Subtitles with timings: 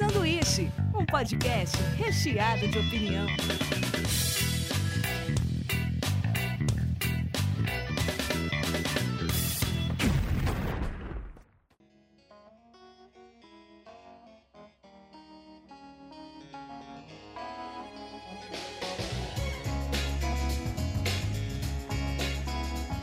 [0.00, 0.66] Sanduíche,
[0.98, 3.26] um podcast recheado de opinião.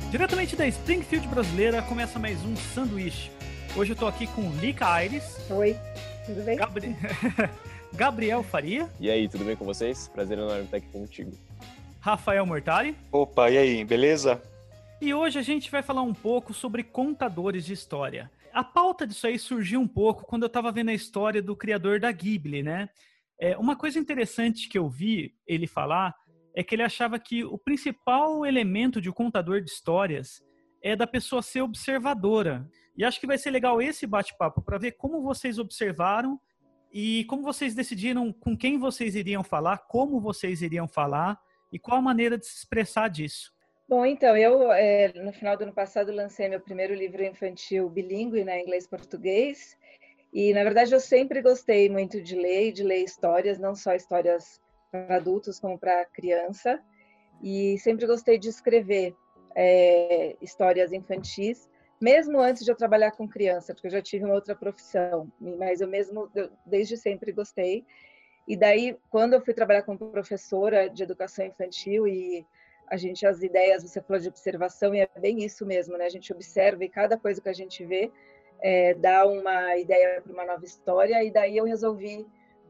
[0.09, 3.29] Diretamente da Springfield brasileira, começa mais um sanduíche.
[3.75, 5.37] Hoje eu tô aqui com Lica Aires.
[5.51, 5.77] Oi,
[6.27, 6.57] tudo bem?
[6.57, 6.95] Gabri...
[7.93, 8.89] Gabriel Faria.
[8.99, 10.09] E aí, tudo bem com vocês?
[10.09, 11.31] Prazer enorme estar aqui contigo.
[12.01, 12.95] Rafael Mortari.
[13.11, 14.41] Opa, e aí, beleza?
[15.01, 18.29] E hoje a gente vai falar um pouco sobre contadores de história.
[18.53, 21.99] A pauta disso aí surgiu um pouco quando eu estava vendo a história do criador
[21.99, 22.89] da Ghibli, né?
[23.39, 26.13] É, uma coisa interessante que eu vi ele falar
[26.55, 30.41] é que ele achava que o principal elemento de um contador de histórias
[30.81, 32.67] é da pessoa ser observadora.
[32.97, 36.39] E acho que vai ser legal esse bate-papo para ver como vocês observaram
[36.91, 41.39] e como vocês decidiram com quem vocês iriam falar, como vocês iriam falar
[41.71, 43.55] e qual a maneira de se expressar disso.
[43.87, 48.43] Bom, então, eu, é, no final do ano passado, lancei meu primeiro livro infantil bilíngue,
[48.43, 49.77] né, inglês-português,
[50.33, 54.59] e, na verdade, eu sempre gostei muito de ler, de ler histórias, não só histórias
[54.91, 56.83] para adultos como para criança,
[57.41, 59.15] e sempre gostei de escrever
[59.55, 64.35] é, histórias infantis, mesmo antes de eu trabalhar com criança, porque eu já tive uma
[64.35, 67.85] outra profissão, mas eu mesmo, eu, desde sempre gostei.
[68.47, 72.45] E daí, quando eu fui trabalhar como professora de educação infantil e
[72.87, 76.05] a gente, as ideias, você falou de observação, e é bem isso mesmo, né?
[76.05, 78.09] A gente observa e cada coisa que a gente vê
[78.61, 82.25] é, dá uma ideia para uma nova história, e daí eu resolvi.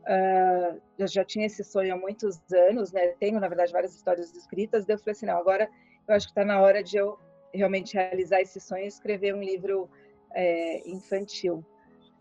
[0.07, 3.09] Uh, eu já tinha esse sonho há muitos anos, né?
[3.19, 5.69] Tenho, na verdade, várias histórias escritas, daí eu falei assim: não, agora
[6.07, 7.19] eu acho que está na hora de eu
[7.57, 9.89] realmente realizar esse sonho e escrever um livro
[10.31, 11.65] é, infantil.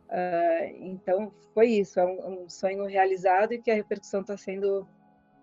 [0.08, 4.86] Uh, então, foi isso, é um, um sonho realizado e que a repercussão está sendo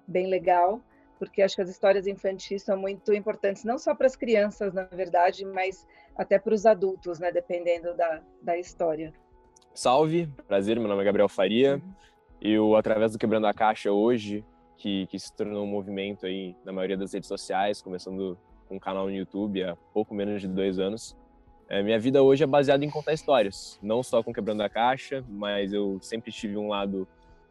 [0.07, 0.81] bem legal
[1.23, 4.83] porque acho que as histórias infantis são muito importantes, não só para as crianças, na
[4.83, 5.87] verdade, mas
[6.17, 9.13] até para os adultos, né, dependendo da, da história.
[9.73, 11.81] Salve, prazer, meu nome é Gabriel Faria.
[12.41, 14.43] Eu, através do Quebrando a Caixa hoje,
[14.77, 18.79] que, que se tornou um movimento aí na maioria das redes sociais, começando com um
[18.79, 21.15] canal no YouTube há pouco menos de dois anos.
[21.69, 25.23] É, minha vida hoje é baseada em contar histórias, não só com Quebrando a Caixa,
[25.29, 27.07] mas eu sempre tive um lado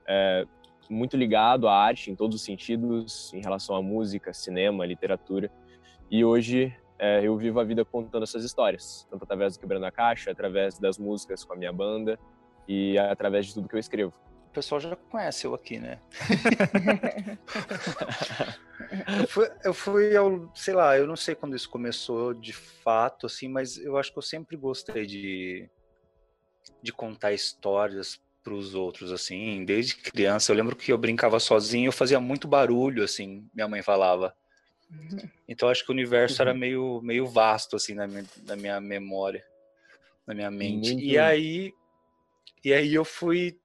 [0.07, 0.47] é,
[0.91, 5.51] muito ligado à arte em todos os sentidos, em relação à música, cinema, literatura.
[6.11, 9.91] E hoje é, eu vivo a vida contando essas histórias, tanto através do Quebrando a
[9.91, 12.19] Caixa, através das músicas com a minha banda
[12.69, 14.13] e através de tudo que eu escrevo.
[14.53, 15.99] O pessoal já conhece eu aqui, né?
[19.19, 23.25] eu, fui, eu fui ao, sei lá, eu não sei quando isso começou de fato,
[23.25, 25.71] assim, mas eu acho que eu sempre gostei de,
[26.83, 30.53] de contar histórias para os outros, assim, desde criança.
[30.53, 34.37] Eu lembro que eu brincava sozinho, eu fazia muito barulho, assim, minha mãe falava.
[34.91, 35.31] Uhum.
[35.49, 36.49] Então acho que o universo uhum.
[36.51, 39.43] era meio, meio vasto, assim, na minha, na minha memória,
[40.27, 40.93] na minha mente.
[40.93, 41.03] Muito.
[41.03, 41.73] E aí,
[42.63, 43.59] e aí eu fui,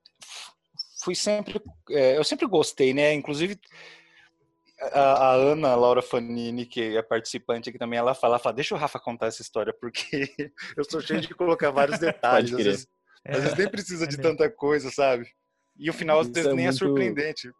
[1.07, 3.13] fui sempre, é, eu sempre gostei, né?
[3.13, 3.57] Inclusive
[4.91, 8.75] a, a, Ana Laura Fanini, que é participante aqui também, ela fala, ela fala, deixa
[8.75, 10.27] o Rafa contar essa história, porque
[10.75, 12.51] eu sou cheio de colocar vários detalhes.
[12.51, 12.87] Às vezes,
[13.23, 14.31] é, às vezes nem precisa é de mesmo.
[14.31, 15.25] tanta coisa, sabe?
[15.79, 16.83] E o final às vezes é nem é muito...
[16.83, 17.51] é surpreendente.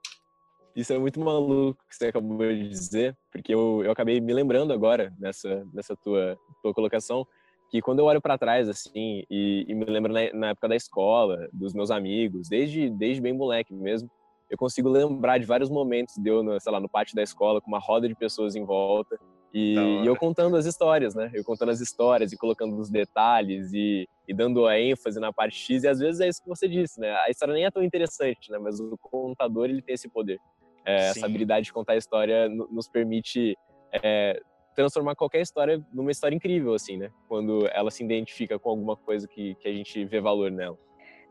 [0.75, 4.73] Isso é muito maluco que você acabou de dizer, porque eu, eu acabei me lembrando
[4.73, 7.25] agora nessa, nessa tua, tua colocação,
[7.69, 10.75] que quando eu olho para trás, assim, e, e me lembro na, na, época da
[10.75, 14.09] escola, dos meus amigos, desde, desde bem moleque mesmo,
[14.49, 17.59] eu consigo lembrar de vários momentos de eu, no, sei lá, no pátio da escola,
[17.59, 19.19] com uma roda de pessoas em volta,
[19.53, 21.31] e, e, eu contando as histórias, né?
[21.33, 25.57] Eu contando as histórias e colocando os detalhes e, e, dando a ênfase na parte
[25.57, 25.83] X.
[25.83, 27.11] E às vezes é isso que você disse, né?
[27.25, 28.59] A história nem é tão interessante, né?
[28.59, 30.39] Mas o contador, ele tem esse poder.
[30.85, 33.57] É, essa habilidade de contar a história nos permite
[33.91, 34.39] é,
[34.77, 37.09] transformar qualquer história numa história incrível, assim, né?
[37.27, 40.77] Quando ela se identifica com alguma coisa que, que a gente vê valor nela.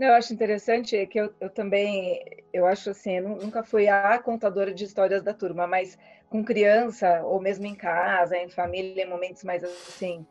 [0.01, 2.21] Não, eu acho interessante que eu, eu também,
[2.53, 5.97] eu acho assim, eu nunca fui a contadora de histórias da turma, mas
[6.29, 10.27] com criança, ou mesmo em casa, em família, em momentos mais assim,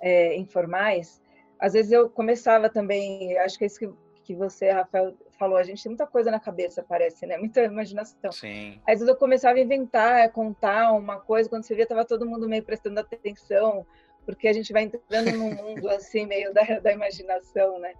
[0.00, 1.20] é, informais,
[1.58, 3.90] às vezes eu começava também, acho que é isso que,
[4.22, 7.38] que você, Rafael, falou, a gente tem muita coisa na cabeça, parece, né?
[7.38, 8.30] Muita imaginação.
[8.30, 8.78] Sim.
[8.86, 12.46] Às vezes eu começava a inventar, contar uma coisa, quando você via, estava todo mundo
[12.46, 13.86] meio prestando atenção,
[14.26, 17.94] porque a gente vai entrando num mundo assim, meio da, da imaginação, né?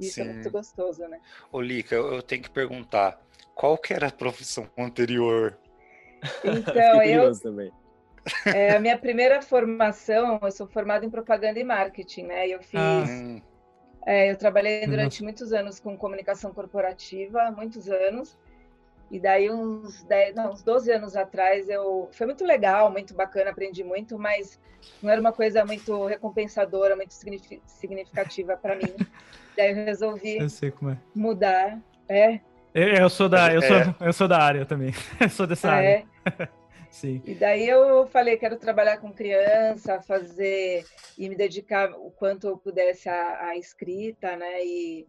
[0.00, 0.22] Isso Sim.
[0.22, 1.20] é muito gostoso, né?
[1.52, 3.22] Ô, Lica, eu, eu tenho que perguntar,
[3.54, 5.56] qual que era a profissão anterior?
[6.44, 7.32] Então, eu...
[7.38, 7.70] Também.
[8.44, 12.48] É, a minha primeira formação, eu sou formada em propaganda e marketing, né?
[12.48, 12.80] Eu fiz...
[12.80, 13.49] Ah.
[14.06, 15.26] É, eu trabalhei durante uhum.
[15.26, 18.38] muitos anos com comunicação corporativa, muitos anos.
[19.10, 23.50] E daí, uns, 10, não, uns 12 anos atrás, eu foi muito legal, muito bacana,
[23.50, 24.58] aprendi muito, mas
[25.02, 27.12] não era uma coisa muito recompensadora, muito
[27.66, 28.94] significativa para mim.
[29.56, 30.96] daí eu resolvi eu é.
[31.14, 31.78] mudar.
[32.08, 32.40] É.
[32.72, 33.94] Eu, eu, sou da, eu, sou, é.
[34.00, 34.94] eu sou da área também.
[35.20, 36.04] eu sou dessa é.
[36.26, 36.50] área.
[36.90, 37.22] Sim.
[37.24, 40.84] E daí eu falei, quero trabalhar com criança, fazer
[41.16, 44.64] e me dedicar o quanto eu pudesse à, à escrita, né?
[44.64, 45.06] E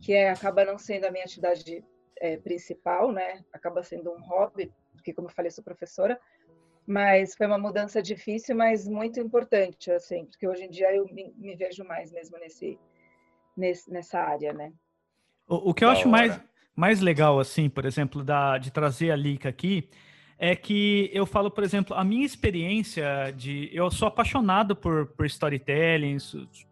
[0.00, 1.84] que é, acaba não sendo a minha atividade
[2.20, 3.44] é, principal, né?
[3.52, 6.18] Acaba sendo um hobby, porque como eu falei, sou professora.
[6.86, 11.34] Mas foi uma mudança difícil, mas muito importante, assim, porque hoje em dia eu me,
[11.36, 12.78] me vejo mais mesmo nesse,
[13.54, 14.72] nesse, nessa área, né?
[15.46, 16.40] O, o que eu da acho mais,
[16.74, 19.90] mais legal, assim, por exemplo, da, de trazer a Lica aqui,
[20.38, 23.68] é que eu falo, por exemplo, a minha experiência de.
[23.72, 26.16] Eu sou apaixonado por, por storytelling,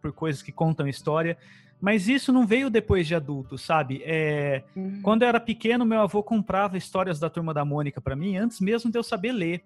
[0.01, 1.37] por coisas que contam história,
[1.79, 4.01] mas isso não veio depois de adulto, sabe?
[4.05, 5.01] É, uhum.
[5.03, 8.61] Quando eu era pequeno, meu avô comprava histórias da turma da Mônica para mim, antes
[8.61, 9.61] mesmo de eu saber ler.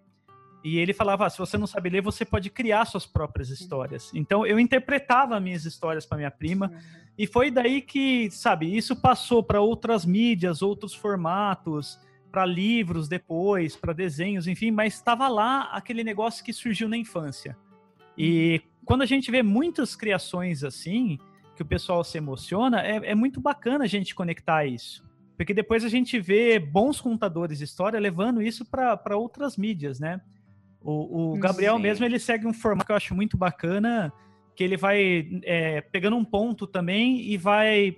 [0.63, 3.54] E ele falava: ah, se você não sabe ler, você pode criar suas próprias uhum.
[3.54, 4.12] histórias.
[4.15, 6.80] Então eu interpretava minhas histórias para minha prima, uhum.
[7.19, 12.00] e foi daí que, sabe, isso passou para outras mídias, outros formatos
[12.31, 17.57] para livros depois, para desenhos, enfim, mas estava lá aquele negócio que surgiu na infância.
[18.18, 21.19] E quando a gente vê muitas criações assim,
[21.56, 25.04] que o pessoal se emociona, é, é muito bacana a gente conectar isso.
[25.36, 30.22] Porque depois a gente vê bons contadores de história levando isso para outras mídias, né?
[30.80, 31.81] O, o Gabriel Sim.
[31.81, 34.12] mesmo, ele segue um formato que eu acho muito bacana,
[34.56, 37.98] que ele vai é, pegando um ponto também e vai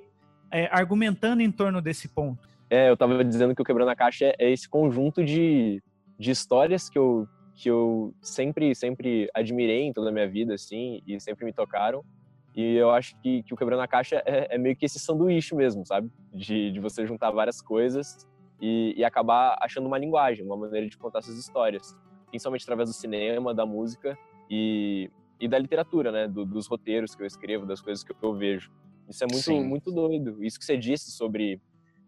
[0.51, 2.47] é, argumentando em torno desse ponto.
[2.69, 5.81] É, eu tava dizendo que o Quebrando a Caixa é, é esse conjunto de,
[6.17, 11.01] de histórias que eu, que eu sempre, sempre admirei em toda a minha vida, assim,
[11.05, 12.03] e sempre me tocaram.
[12.55, 15.55] E eu acho que, que o Quebrando a Caixa é, é meio que esse sanduíche
[15.55, 16.09] mesmo, sabe?
[16.33, 18.27] De, de você juntar várias coisas
[18.61, 21.97] e, e acabar achando uma linguagem, uma maneira de contar essas histórias.
[22.29, 24.17] Principalmente através do cinema, da música
[24.49, 26.27] e, e da literatura, né?
[26.27, 28.71] Do, dos roteiros que eu escrevo, das coisas que eu vejo.
[29.09, 30.43] Isso é muito, muito doido.
[30.43, 31.59] Isso que você disse sobre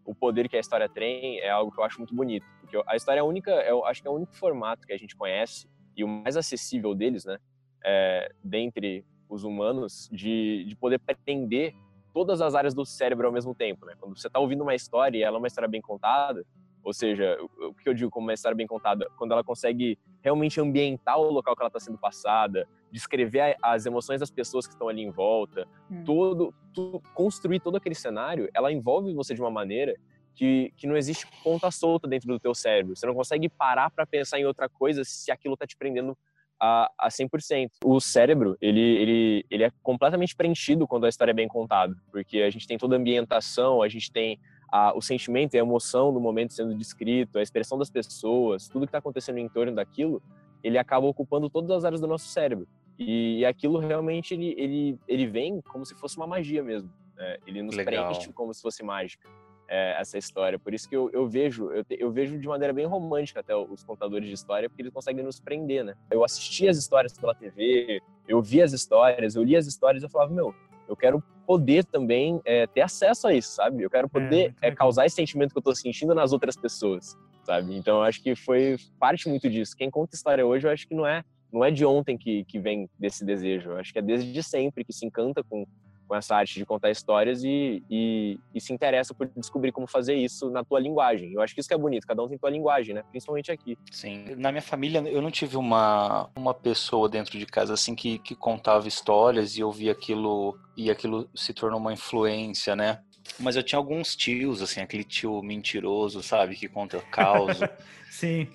[0.06, 2.46] o poder que a história tem é algo que eu acho muito bonito.
[2.60, 4.96] Porque a história é a única, eu acho que é o único formato que a
[4.96, 7.38] gente conhece e o mais acessível deles, né?
[7.84, 11.74] É, dentre os humanos, de, de poder prender
[12.14, 13.94] todas as áreas do cérebro ao mesmo tempo, né?
[13.98, 16.46] Quando você está ouvindo uma história e ela é uma história bem contada,
[16.86, 20.60] ou seja, o que eu digo como uma história bem contada, quando ela consegue realmente
[20.60, 24.88] ambientar o local que ela está sendo passada, descrever as emoções das pessoas que estão
[24.88, 26.04] ali em volta, hum.
[26.04, 29.96] todo, tudo, construir todo aquele cenário, ela envolve você de uma maneira
[30.36, 32.94] que, que não existe ponta solta dentro do teu cérebro.
[32.94, 36.16] Você não consegue parar para pensar em outra coisa se aquilo está te prendendo
[36.60, 37.68] a, a 100%.
[37.84, 42.42] O cérebro, ele, ele, ele é completamente preenchido quando a história é bem contada, porque
[42.42, 44.38] a gente tem toda a ambientação, a gente tem
[44.70, 48.86] a, o sentimento e a emoção do momento sendo descrito, a expressão das pessoas, tudo
[48.86, 50.22] que está acontecendo em torno daquilo,
[50.62, 52.66] ele acaba ocupando todas as áreas do nosso cérebro.
[52.98, 56.90] E, aquilo realmente ele, ele, ele vem como se fosse uma magia mesmo.
[57.14, 57.36] Né?
[57.46, 58.06] Ele nos Legal.
[58.06, 59.28] preenche como se fosse mágica.
[59.68, 60.60] É, essa história.
[60.60, 63.82] Por isso que eu, eu vejo, eu, eu, vejo de maneira bem romântica até os
[63.82, 65.96] contadores de história, porque eles conseguem nos prender, né?
[66.08, 70.08] Eu assistia as histórias pela TV, eu via as histórias, eu lia as histórias eu
[70.08, 70.54] falava, meu,
[70.88, 73.82] eu quero poder também é, ter acesso a isso, sabe?
[73.82, 77.16] Eu quero é, poder é, causar esse sentimento que eu tô sentindo nas outras pessoas,
[77.44, 77.76] sabe?
[77.76, 79.76] Então, eu acho que foi parte muito disso.
[79.76, 81.22] Quem conta história hoje, eu acho que não é
[81.52, 83.70] não é de ontem que, que vem desse desejo.
[83.70, 85.64] Eu acho que é desde sempre que se encanta com,
[86.06, 90.14] com essa arte de contar histórias e, e, e, se interessa por descobrir como fazer
[90.14, 91.32] isso na tua linguagem.
[91.32, 93.02] Eu acho que isso que é bonito, cada um tem tua linguagem, né?
[93.10, 93.76] Principalmente aqui.
[93.90, 94.34] Sim.
[94.36, 98.34] Na minha família, eu não tive uma, uma pessoa dentro de casa assim que, que
[98.34, 103.00] contava histórias e eu via aquilo e aquilo se tornou uma influência, né?
[103.40, 106.54] Mas eu tinha alguns tios, assim, aquele tio mentiroso, sabe?
[106.54, 107.58] Que conta caos.
[108.10, 108.46] Sim.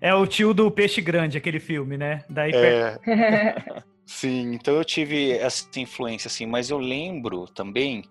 [0.00, 2.24] É o tio do Peixe Grande, aquele filme, né?
[2.28, 2.98] Daí é...
[4.06, 8.04] Sim, então eu tive essa influência, assim, mas eu lembro também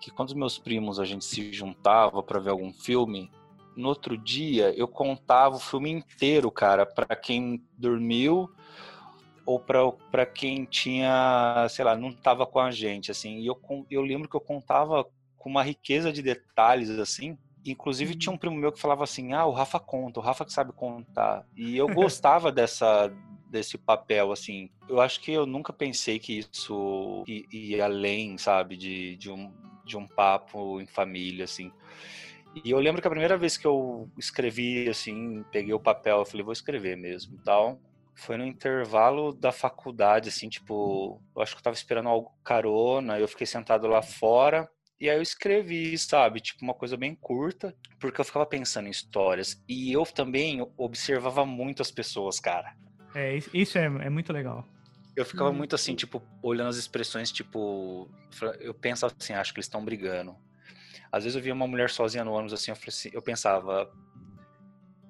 [0.00, 3.30] que quando meus primos a gente se juntava para ver algum filme,
[3.76, 8.50] no outro dia eu contava o filme inteiro, cara, para quem dormiu
[9.46, 13.38] ou para quem tinha, sei lá, não estava com a gente, assim.
[13.38, 13.56] E eu,
[13.88, 15.06] eu lembro que eu contava
[15.38, 17.38] com uma riqueza de detalhes, assim.
[17.64, 20.52] Inclusive tinha um primo meu que falava assim, ah, o Rafa conta, o Rafa que
[20.52, 21.46] sabe contar.
[21.56, 23.12] E eu gostava dessa
[23.48, 24.70] desse papel, assim.
[24.88, 29.52] Eu acho que eu nunca pensei que isso ia além, sabe, de, de, um,
[29.84, 31.72] de um papo em família, assim.
[32.64, 36.24] E eu lembro que a primeira vez que eu escrevi, assim, peguei o papel, eu
[36.24, 37.78] falei, vou escrever mesmo, tal.
[38.14, 43.18] Foi no intervalo da faculdade, assim, tipo, eu acho que eu tava esperando algo carona,
[43.18, 44.66] eu fiquei sentado lá fora,
[44.98, 48.90] e aí eu escrevi, sabe, tipo uma coisa bem curta, porque eu ficava pensando em
[48.90, 49.62] histórias.
[49.68, 52.74] E eu também observava muito as pessoas, cara.
[53.16, 54.62] É, isso é, é muito legal.
[55.16, 55.54] Eu ficava hum.
[55.54, 58.10] muito assim, tipo, olhando as expressões, tipo,
[58.60, 60.36] eu pensava assim, acho que eles estão brigando.
[61.10, 63.90] Às vezes eu via uma mulher sozinha no ônibus, assim, eu, assim, eu pensava,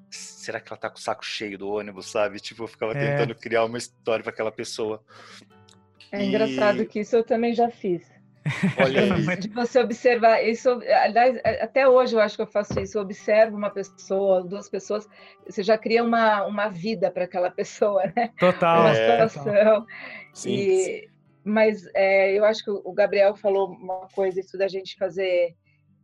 [0.08, 2.38] será que ela tá com o saco cheio do ônibus, sabe?
[2.38, 2.94] Tipo, eu ficava é.
[2.94, 5.02] tentando criar uma história para aquela pessoa.
[6.12, 6.28] É e...
[6.28, 8.08] engraçado que isso eu também já fiz.
[8.78, 9.36] Olha.
[9.36, 12.98] De você observar isso, aliás, até hoje eu acho que eu faço isso.
[12.98, 15.08] Eu observo uma pessoa, duas pessoas,
[15.46, 18.30] você já cria uma, uma vida para aquela pessoa, né?
[18.38, 18.80] Total.
[18.80, 19.86] Uma é, situação.
[20.32, 20.54] Sim.
[20.54, 21.08] E,
[21.44, 25.54] mas é, eu acho que o Gabriel falou uma coisa, isso da gente fazer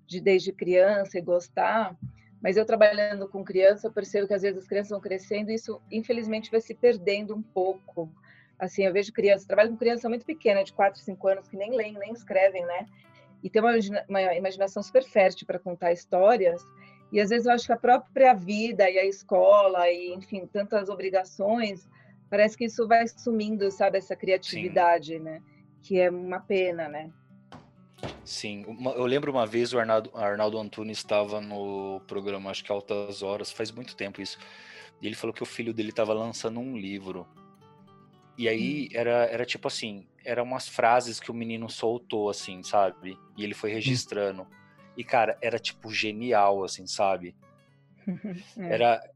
[0.06, 1.96] de desde criança e gostar.
[2.42, 5.54] Mas eu trabalhando com criança, eu percebo que às vezes as crianças vão crescendo e
[5.54, 8.12] isso, infelizmente, vai se perdendo um pouco
[8.62, 11.74] Assim, eu vejo crianças, trabalho com crianças muito pequenas, de 4, 5 anos, que nem
[11.74, 12.86] leem, nem escrevem, né?
[13.42, 13.72] E tem uma,
[14.08, 16.64] uma imaginação super fértil para contar histórias.
[17.10, 20.88] E às vezes eu acho que a própria vida e a escola e, enfim, tantas
[20.88, 21.88] obrigações,
[22.30, 25.18] parece que isso vai sumindo, sabe, essa criatividade, Sim.
[25.18, 25.42] né?
[25.82, 27.10] Que é uma pena, né?
[28.24, 28.64] Sim,
[28.94, 33.50] eu lembro uma vez o Arnaldo, Arnaldo Antunes estava no programa, acho que Altas Horas,
[33.50, 34.38] faz muito tempo isso.
[35.00, 37.26] E ele falou que o filho dele estava lançando um livro.
[38.36, 38.98] E aí hum.
[38.98, 43.18] era, era tipo assim, eram umas frases que o menino soltou, assim, sabe?
[43.36, 43.74] E ele foi hum.
[43.74, 44.46] registrando.
[44.96, 47.34] E, cara, era tipo genial, assim, sabe?
[48.58, 48.74] é.
[48.74, 49.10] Era,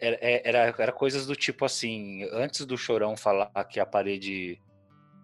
[0.00, 4.60] era, é, era, era coisas do tipo assim, antes do chorão falar que a parede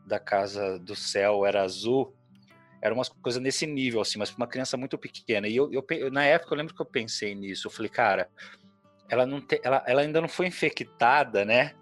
[0.07, 2.15] da casa do céu era azul,
[2.81, 5.49] eram umas coisas nesse nível, assim, mas para uma criança muito pequena.
[5.49, 7.67] E eu, eu, na época eu lembro que eu pensei nisso.
[7.67, 8.31] Eu falei, cara,
[9.09, 11.75] ela, não te, ela, ela ainda não foi infectada, né?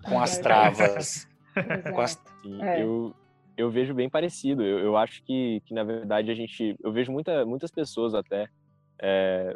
[0.08, 1.28] com as travas.
[1.92, 2.20] com as...
[2.62, 2.82] É.
[2.82, 3.14] Eu,
[3.56, 4.62] eu vejo bem parecido.
[4.62, 6.76] Eu, eu acho que, que, na verdade, a gente.
[6.82, 8.48] Eu vejo muita, muitas pessoas até
[9.00, 9.54] é,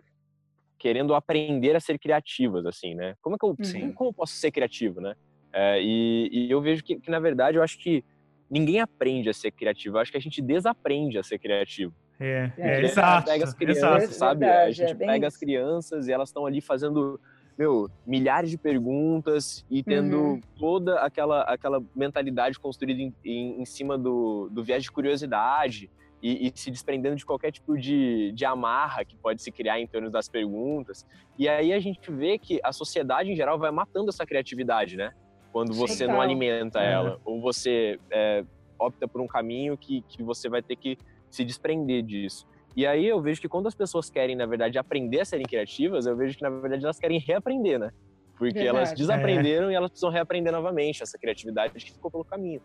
[0.79, 3.15] querendo aprender a ser criativas, assim, né?
[3.23, 3.93] Como é que eu, Sim.
[3.93, 5.15] como eu posso ser criativo, né?
[5.53, 8.05] É, e, e, eu vejo que, que, na verdade, eu acho que
[8.51, 9.97] ninguém aprende a ser criativo.
[9.97, 11.95] Eu acho que a gente desaprende a ser criativo.
[12.19, 13.31] É, é, exato.
[13.31, 14.15] Pega as crianças, exato.
[14.15, 14.47] sabe?
[14.47, 17.21] A gente é pega as crianças e elas estão ali fazendo
[17.57, 20.41] meu, milhares de perguntas e tendo uhum.
[20.59, 26.49] toda aquela, aquela mentalidade construída em, em, em cima do, do viés de curiosidade e,
[26.49, 30.11] e, se desprendendo de qualquer tipo de, de amarra que pode se criar em torno
[30.11, 31.07] das perguntas.
[31.39, 35.13] E aí a gente vê que a sociedade em geral vai matando essa criatividade, né?
[35.53, 36.93] Quando você não alimenta é.
[36.93, 38.45] ela, ou você é,
[38.79, 40.99] opta por um caminho que, que você vai ter que
[41.31, 42.47] se desprender disso.
[42.77, 46.07] E aí eu vejo que quando as pessoas querem, na verdade, aprender a serem criativas,
[46.07, 47.91] eu vejo que, na verdade, elas querem reaprender, né?
[48.37, 48.77] Porque verdade.
[48.77, 49.73] elas desaprenderam é.
[49.73, 52.61] e elas precisam reaprender novamente essa criatividade que ficou pelo caminho.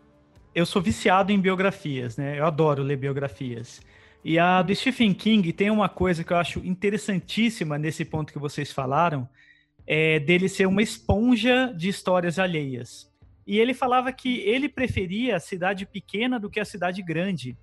[0.52, 2.38] Eu sou viciado em biografias, né?
[2.38, 3.80] Eu adoro ler biografias.
[4.24, 8.38] E a do Stephen King tem uma coisa que eu acho interessantíssima nesse ponto que
[8.38, 9.28] vocês falaram,
[9.86, 13.08] é dele ser uma esponja de histórias alheias.
[13.46, 17.56] E ele falava que ele preferia a cidade pequena do que a cidade grande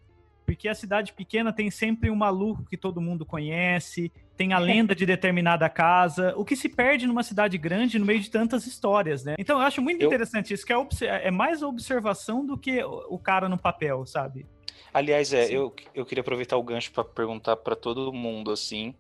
[0.48, 4.96] porque a cidade pequena tem sempre um maluco que todo mundo conhece, tem a lenda
[4.96, 9.26] de determinada casa, o que se perde numa cidade grande no meio de tantas histórias,
[9.26, 9.36] né?
[9.38, 10.08] Então eu acho muito eu...
[10.08, 14.46] interessante isso, que é, é mais observação do que o cara no papel, sabe?
[14.94, 18.96] Aliás, é, eu, eu queria aproveitar o gancho para perguntar para todo mundo, assim,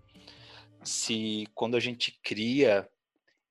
[0.84, 2.86] se quando a gente cria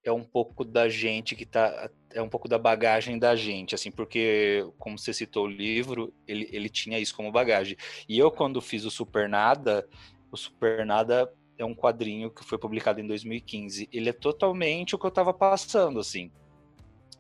[0.07, 3.91] é um pouco da gente que tá é um pouco da bagagem da gente, assim,
[3.91, 7.77] porque como você citou o livro, ele, ele tinha isso como bagagem.
[8.09, 9.87] E eu quando fiz o Supernada,
[10.31, 13.89] o Supernada é um quadrinho que foi publicado em 2015.
[13.93, 16.31] Ele é totalmente o que eu estava passando, assim.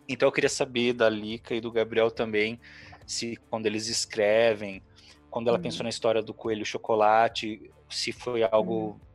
[0.09, 2.59] Então eu queria saber da Lica e do Gabriel também
[3.05, 4.81] se quando eles escrevem,
[5.29, 5.63] quando ela uhum.
[5.63, 9.06] pensou na história do coelho chocolate, se foi algo uhum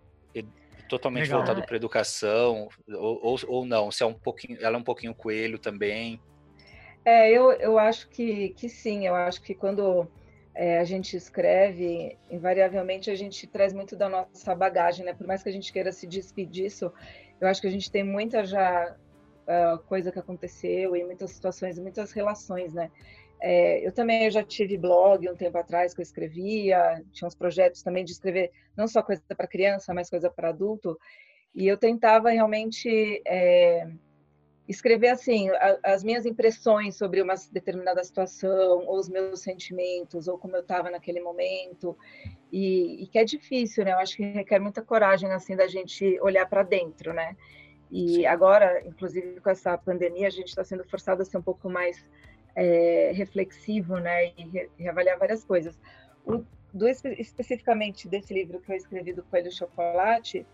[0.92, 1.40] totalmente Legal.
[1.40, 3.90] voltado para educação ou, ou, ou, não?
[3.90, 6.20] Se é um pouquinho, ela é um pouquinho coelho também?
[7.06, 9.08] É, eu, eu acho que, que sim.
[9.08, 10.06] Eu acho que quando
[10.54, 15.14] é, a gente escreve, invariavelmente a gente traz muito da nossa bagagem, né?
[15.14, 16.92] Por mais que a gente queira se despedir disso,
[17.40, 18.94] eu acho que a gente tem muita já
[19.48, 22.92] uh, coisa que aconteceu e muitas situações, muitas relações, né?
[23.42, 27.82] É, eu também já tive blog um tempo atrás que eu escrevia, tinha uns projetos
[27.82, 30.98] também de escrever não só coisa para criança, mas coisa para adulto.
[31.54, 33.90] E eu tentava realmente é,
[34.68, 40.38] escrever assim a, as minhas impressões sobre uma determinada situação, ou os meus sentimentos, ou
[40.38, 41.98] como eu estava naquele momento.
[42.52, 43.94] E, e, que é difícil, né?
[43.94, 47.36] Eu acho que requer muita coragem assim da gente olhar para dentro, né?
[47.92, 48.26] E Sim.
[48.28, 52.06] agora, inclusive com essa pandemia, a gente está sendo forçado a ser um pouco mais
[52.56, 55.80] é, reflexivo, né, e re reavaliar várias coisas.
[56.26, 56.44] O,
[56.74, 60.46] do, especificamente desse livro que eu escrevi do Coelho Chocolate,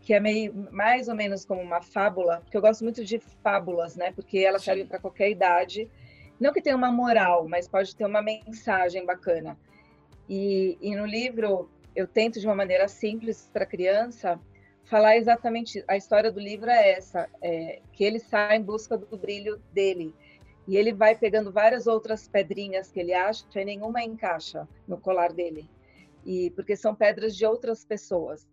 [0.00, 3.96] que é meio mais ou menos como uma fábula, porque eu gosto muito de fábulas,
[3.96, 4.12] né?
[4.12, 4.66] Porque elas Sim.
[4.66, 5.90] servem para qualquer idade.
[6.38, 9.56] Não que tenha uma moral, mas pode ter uma mensagem bacana.
[10.28, 14.38] E, e no livro eu tento de uma maneira simples para criança
[14.84, 19.16] falar exatamente a história do livro é essa, é, que ele sai em busca do
[19.16, 20.14] brilho dele
[20.66, 25.32] e ele vai pegando várias outras pedrinhas que ele acha e nenhuma encaixa no colar
[25.32, 25.68] dele
[26.24, 28.46] e porque são pedras de outras pessoas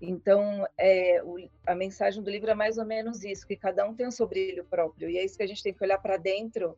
[0.00, 1.36] então, é, o,
[1.66, 4.26] a mensagem do livro é mais ou menos isso, que cada um tem o seu
[4.26, 6.76] brilho próprio, e é isso que a gente tem que olhar para dentro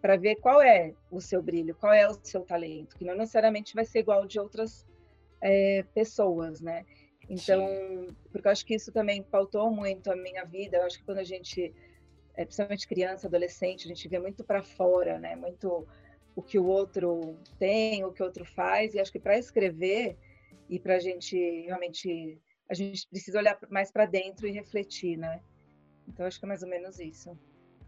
[0.00, 3.74] para ver qual é o seu brilho, qual é o seu talento, que não necessariamente
[3.74, 4.86] vai ser igual de outras
[5.40, 6.84] é, pessoas, né?
[7.28, 8.08] Então, Sim.
[8.32, 11.18] porque eu acho que isso também pautou muito a minha vida, eu acho que quando
[11.18, 11.72] a gente,
[12.34, 15.36] é, principalmente criança, adolescente, a gente vê muito para fora, né?
[15.36, 15.86] Muito
[16.34, 20.16] o que o outro tem, o que o outro faz, e acho que para escrever
[20.68, 21.36] e para a gente
[21.66, 25.40] realmente a gente precisa olhar mais para dentro e refletir, né?
[26.08, 27.36] Então acho que é mais ou menos isso.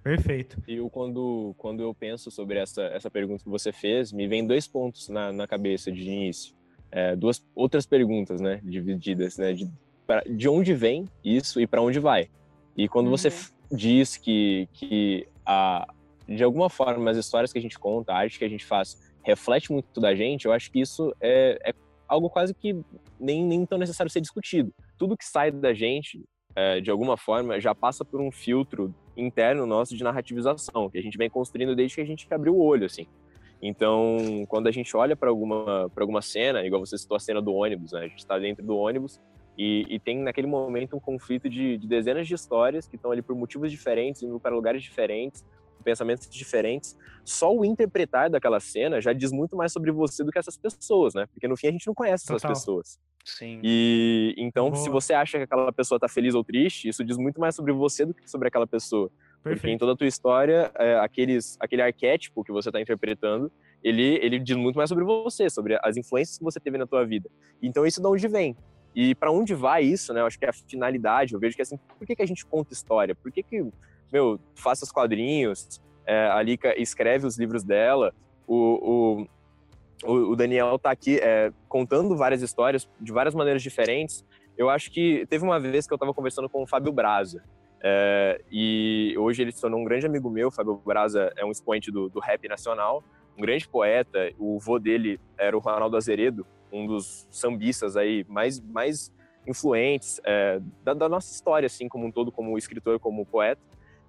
[0.03, 0.63] Perfeito.
[0.69, 4.47] E eu, quando, quando eu penso sobre essa, essa pergunta que você fez, me vem
[4.47, 6.55] dois pontos na, na cabeça de início.
[6.91, 9.69] É, duas outras perguntas, né, divididas, né, de,
[10.07, 12.29] pra, de onde vem isso e para onde vai.
[12.77, 13.13] E quando uhum.
[13.13, 13.31] você
[13.71, 15.87] diz que, que a,
[16.29, 19.13] de alguma forma as histórias que a gente conta, a arte que a gente faz,
[19.23, 21.75] reflete muito da gente, eu acho que isso é, é
[22.07, 22.79] algo quase que
[23.19, 24.73] nem, nem tão necessário ser discutido.
[24.99, 29.67] Tudo que sai da gente, é, de alguma forma, já passa por um filtro interno
[29.67, 32.87] nosso de narrativização, que a gente vem construindo desde que a gente abriu o olho,
[32.87, 33.07] assim.
[33.63, 37.55] Então, quando a gente olha para alguma, alguma cena, igual você citou a cena do
[37.55, 38.01] ônibus, né?
[38.01, 39.19] A gente está dentro do ônibus
[39.57, 43.23] e, e, tem naquele momento um conflito de, de dezenas de histórias que estão ali
[43.23, 45.45] por motivos diferentes, indo para lugares diferentes,
[45.85, 46.97] pensamentos diferentes.
[47.25, 51.15] Só o interpretar daquela cena já diz muito mais sobre você do que essas pessoas,
[51.15, 51.27] né?
[51.27, 52.37] Porque no fim a gente não conhece Total.
[52.37, 52.99] essas pessoas.
[53.25, 53.61] Sim.
[53.63, 54.83] E então, Boa.
[54.83, 57.73] se você acha que aquela pessoa tá feliz ou triste, isso diz muito mais sobre
[57.73, 59.11] você do que sobre aquela pessoa.
[59.43, 59.61] Perfeito.
[59.61, 63.51] Porque em toda a tua história, é, aqueles, aquele arquétipo que você está interpretando,
[63.83, 67.05] ele, ele diz muito mais sobre você, sobre as influências que você teve na tua
[67.05, 67.31] vida.
[67.63, 68.57] Então, isso de onde vem?
[68.95, 70.21] E para onde vai isso, né?
[70.21, 71.35] Eu acho que é a finalidade.
[71.35, 73.15] Eu vejo que assim, por que, que a gente conta história?
[73.15, 73.67] Por que, que
[74.13, 78.15] meu, faça os quadrinhos, é, a Lika escreve os livros dela,
[78.47, 79.27] o,
[80.05, 84.25] o, o Daniel tá aqui é, contando várias histórias de várias maneiras diferentes.
[84.57, 87.43] Eu acho que teve uma vez que eu estava conversando com o Fábio Braza,
[87.87, 90.49] é, e hoje ele se tornou um grande amigo meu.
[90.49, 93.03] O Fábio Braza é um expoente do, do rap nacional,
[93.37, 94.33] um grande poeta.
[94.39, 99.13] O vô dele era o Ronaldo Azeredo, um dos sambistas aí mais, mais
[99.47, 103.61] influentes é, da, da, nossa história, assim, como um todo, como escritor, como poeta.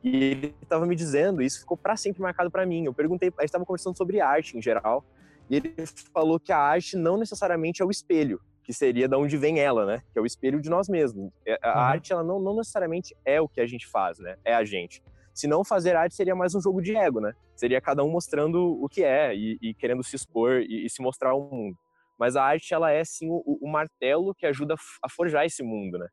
[0.04, 2.86] E ele estava me dizendo, isso ficou para sempre marcado para mim.
[2.86, 5.04] Eu perguntei, a gente estava conversando sobre arte em geral,
[5.50, 5.74] e ele
[6.14, 9.86] falou que a arte não necessariamente é o espelho, que seria da onde vem ela,
[9.86, 10.02] né?
[10.12, 11.32] Que é o espelho de nós mesmos.
[11.46, 11.80] É, a uhum.
[11.80, 14.38] arte, ela não, não necessariamente é o que a gente faz, né?
[14.44, 15.04] É a gente.
[15.36, 17.34] Se não fazer arte seria mais um jogo de ego, né?
[17.58, 21.02] Seria cada um mostrando o que é e, e querendo se expor e, e, se
[21.02, 21.78] mostrar ao mundo.
[22.18, 25.98] Mas a arte, ela é sim o, o martelo que ajuda a forjar esse mundo,
[25.98, 26.08] né?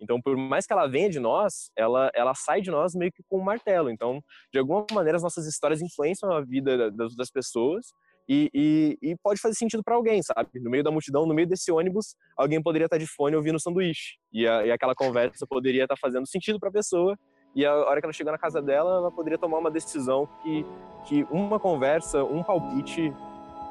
[0.00, 3.24] Então, por mais que ela venha de nós, ela, ela sai de nós meio que
[3.28, 3.90] com um martelo.
[3.90, 7.86] Então, de alguma maneira, as nossas histórias influenciam a vida das, das pessoas
[8.28, 10.60] e, e, e, pode fazer sentido para alguém, sabe?
[10.60, 14.18] No meio da multidão, no meio desse ônibus, alguém poderia estar de fone ouvindo sanduíche.
[14.32, 17.18] E, a, e aquela conversa poderia estar fazendo sentido para a pessoa.
[17.54, 20.64] E a hora que ela chegou na casa dela, ela poderia tomar uma decisão que,
[21.06, 23.12] que uma conversa, um palpite,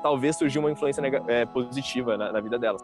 [0.02, 2.78] talvez surgiu uma influência é, positiva na, na vida dela.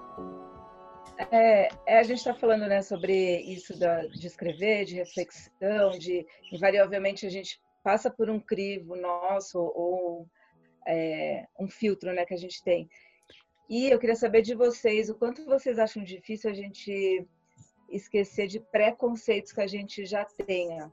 [1.32, 6.26] É, é, a gente está falando né, sobre isso da, de escrever, de reflexão, de
[6.52, 10.28] invariavelmente a gente passa por um crivo nosso ou
[10.88, 12.90] é, um filtro né, que a gente tem.
[13.70, 17.26] E eu queria saber de vocês o quanto vocês acham difícil a gente
[17.96, 20.92] esquecer de preconceitos que a gente já tenha,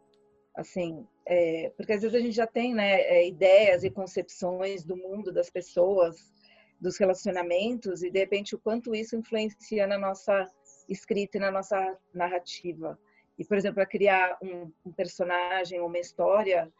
[0.54, 4.96] assim, é, porque às vezes a gente já tem né, é, ideias e concepções do
[4.96, 6.32] mundo das pessoas
[6.80, 10.50] dos relacionamentos e de repente o quanto isso influencia na nossa
[10.88, 12.98] escrita e na nossa narrativa.
[13.38, 16.70] E, por exemplo, para criar um, um, personagem, uma história,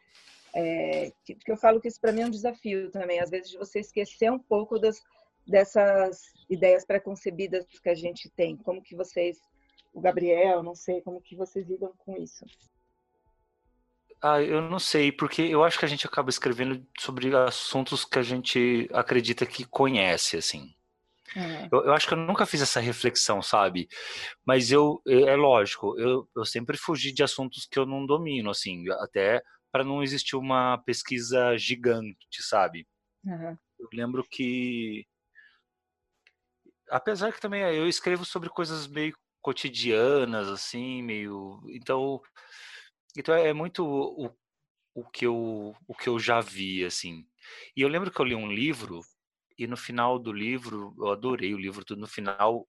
[0.54, 3.50] é, que, que, eu falo que isso para mim é um desafio também, às vezes
[3.50, 5.02] de você esquecer um pouco das,
[5.46, 8.56] dessas ideias preconcebidas que a gente tem.
[8.56, 9.38] Como que vocês,
[9.92, 12.44] o Gabriel, não sei, como que vocês lidam com isso?
[14.22, 18.18] Ah, eu não sei, porque eu acho que a gente acaba escrevendo sobre assuntos que
[18.18, 20.72] a gente acredita que conhece, assim.
[21.34, 21.68] Uhum.
[21.72, 23.88] Eu, eu, acho que eu nunca fiz essa reflexão, sabe?
[24.46, 28.84] Mas eu, é lógico, eu, eu sempre fugi de assuntos que eu não domino, assim,
[29.00, 32.86] até para não existir uma pesquisa gigante, sabe?
[33.24, 33.56] Uhum.
[33.78, 35.06] Eu lembro que,
[36.90, 42.20] apesar que também eu escrevo sobre coisas meio cotidianas, assim, meio, então,
[43.16, 44.30] então é muito o,
[44.94, 47.26] o que eu o que eu já vi, assim.
[47.76, 49.00] E eu lembro que eu li um livro
[49.58, 52.68] e no final do livro, eu adorei o livro, tudo no final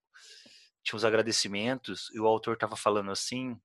[0.83, 3.57] tinha uns agradecimentos e o autor estava falando assim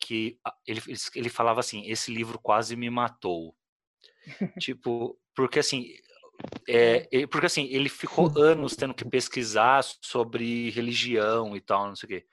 [0.00, 0.80] que ele,
[1.14, 3.54] ele falava assim, esse livro quase me matou.
[4.60, 5.86] tipo, porque assim,
[6.68, 12.06] é, porque assim, ele ficou anos tendo que pesquisar sobre religião e tal, não sei
[12.06, 12.26] o quê.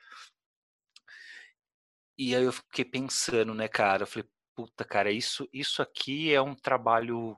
[2.18, 4.04] E aí eu fiquei pensando, né, cara?
[4.04, 7.38] Eu falei, puta, cara, isso, isso aqui é um trabalho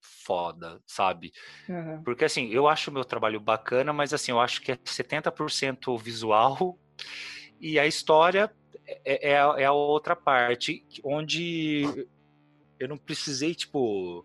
[0.00, 1.32] foda, sabe?
[1.68, 2.02] Uhum.
[2.02, 5.98] Porque assim, eu acho o meu trabalho bacana, mas assim, eu acho que é 70%
[5.98, 6.78] visual
[7.60, 8.52] e a história
[8.86, 12.06] é, é, é, a outra parte, onde
[12.78, 14.24] eu não precisei, tipo,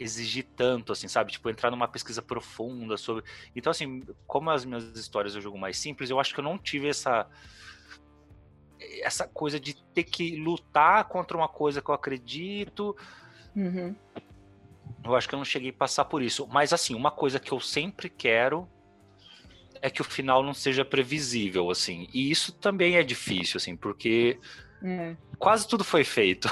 [0.00, 1.30] exigir tanto, assim, sabe?
[1.30, 3.22] Tipo, entrar numa pesquisa profunda sobre.
[3.54, 6.58] Então, assim, como as minhas histórias eu jogo mais simples, eu acho que eu não
[6.58, 7.28] tive essa
[9.02, 12.96] essa coisa de ter que lutar contra uma coisa que eu acredito.
[13.54, 13.94] Uhum.
[15.04, 16.46] Eu acho que eu não cheguei a passar por isso.
[16.50, 18.66] Mas, assim, uma coisa que eu sempre quero
[19.82, 22.08] é que o final não seja previsível, assim.
[22.12, 24.38] E isso também é difícil, assim, porque
[24.82, 25.14] é.
[25.38, 26.48] quase tudo foi feito.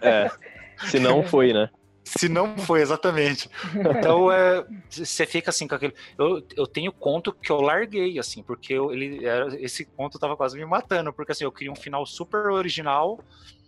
[0.00, 0.30] é.
[0.90, 1.70] Se não foi, né?
[2.04, 3.48] Se não foi, exatamente.
[3.98, 5.94] Então, é, você fica assim com aquele.
[6.18, 10.36] Eu, eu tenho conto que eu larguei, assim, porque eu, ele era, esse conto tava
[10.36, 13.18] quase me matando, porque assim, eu queria um final super original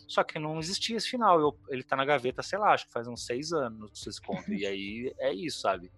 [0.06, 1.40] só que não existia esse final.
[1.40, 4.52] Eu, ele tá na gaveta, sei lá, acho que faz uns seis anos esse conto.
[4.52, 5.90] e aí é isso, sabe?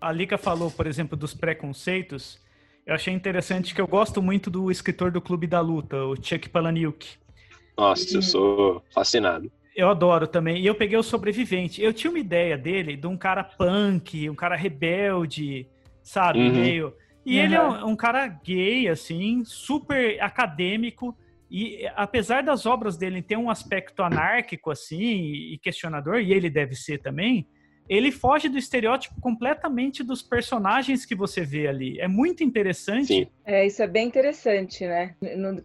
[0.00, 2.38] A Lika falou, por exemplo, dos preconceitos.
[2.86, 6.48] Eu achei interessante que eu gosto muito do escritor do Clube da Luta, o Chuck
[6.48, 7.18] Palahniuk.
[7.76, 9.50] Nossa, eu sou fascinado.
[9.74, 10.60] Eu adoro também.
[10.60, 11.82] E eu peguei o Sobrevivente.
[11.82, 15.66] Eu tinha uma ideia dele de um cara punk, um cara rebelde,
[16.02, 16.38] sabe?
[16.38, 16.52] Uhum.
[16.52, 16.94] Meio.
[17.26, 17.44] E uhum.
[17.44, 21.16] ele é um, um, cara gay, assim, super acadêmico.
[21.50, 26.74] E apesar das obras dele ter um aspecto anárquico assim e questionador, e ele deve
[26.74, 27.46] ser também,
[27.88, 32.00] ele foge do estereótipo completamente dos personagens que você vê ali.
[32.00, 33.06] É muito interessante.
[33.06, 33.26] Sim.
[33.44, 35.14] É, isso é bem interessante, né?
[35.36, 35.62] Não,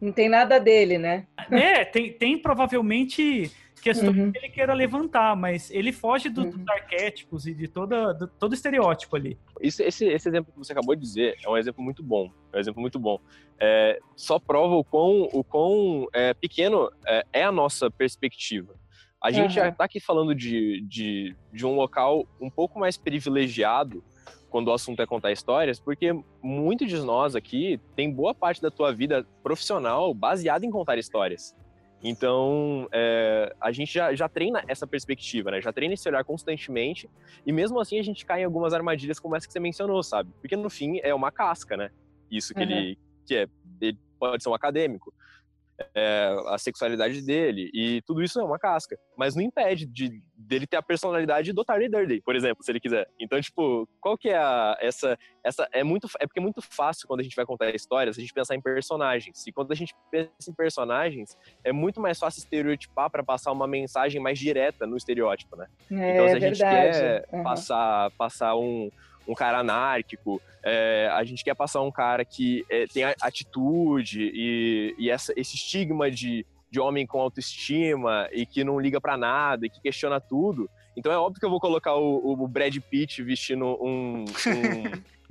[0.00, 1.26] não tem nada dele, né?
[1.50, 4.30] É, tem, tem provavelmente questão uhum.
[4.30, 6.50] que ele queira levantar, mas ele foge do, uhum.
[6.50, 9.38] dos arquétipos e de toda, do, todo estereótipo ali.
[9.60, 12.30] Isso, esse, esse exemplo que você acabou de dizer é um exemplo muito bom.
[12.52, 13.18] É um exemplo muito bom.
[13.58, 18.74] É, só prova o quão, o quão é, pequeno é, é, a nossa perspectiva.
[19.22, 19.50] A gente uhum.
[19.50, 24.02] já está aqui falando de, de, de um local um pouco mais privilegiado
[24.50, 28.70] quando o assunto é contar histórias, porque muitos de nós aqui tem boa parte da
[28.70, 31.56] tua vida profissional baseada em contar histórias.
[32.02, 35.60] Então, é, a gente já, já treina essa perspectiva, né?
[35.60, 37.08] Já treina esse olhar constantemente.
[37.44, 40.30] E mesmo assim, a gente cai em algumas armadilhas como essa que você mencionou, sabe?
[40.40, 41.90] Porque no fim é uma casca, né?
[42.30, 42.70] Isso que uhum.
[42.70, 43.46] ele que é.
[43.80, 45.12] Ele pode ser um acadêmico
[45.94, 50.66] é, a sexualidade dele e tudo isso é uma casca, mas não impede de dele
[50.66, 53.06] ter a personalidade do Tardy Durden, por exemplo, se ele quiser.
[53.20, 57.06] Então, tipo, qual que é a, essa essa é muito é porque é muito fácil
[57.06, 59.46] quando a gente vai contar histórias a gente pensar em personagens.
[59.46, 63.66] E quando a gente pensa em personagens, é muito mais fácil estereotipar para passar uma
[63.66, 65.66] mensagem mais direta no estereótipo, né?
[65.90, 66.98] É, então, se a gente verdade.
[66.98, 67.42] quer uhum.
[67.42, 68.90] passar passar um
[69.30, 74.94] um cara anárquico, é, a gente quer passar um cara que é, tem atitude e,
[74.98, 79.66] e essa, esse estigma de, de homem com autoestima e que não liga para nada
[79.66, 80.68] e que questiona tudo.
[80.96, 84.26] Então é óbvio que eu vou colocar o, o Brad Pitt vestindo um, um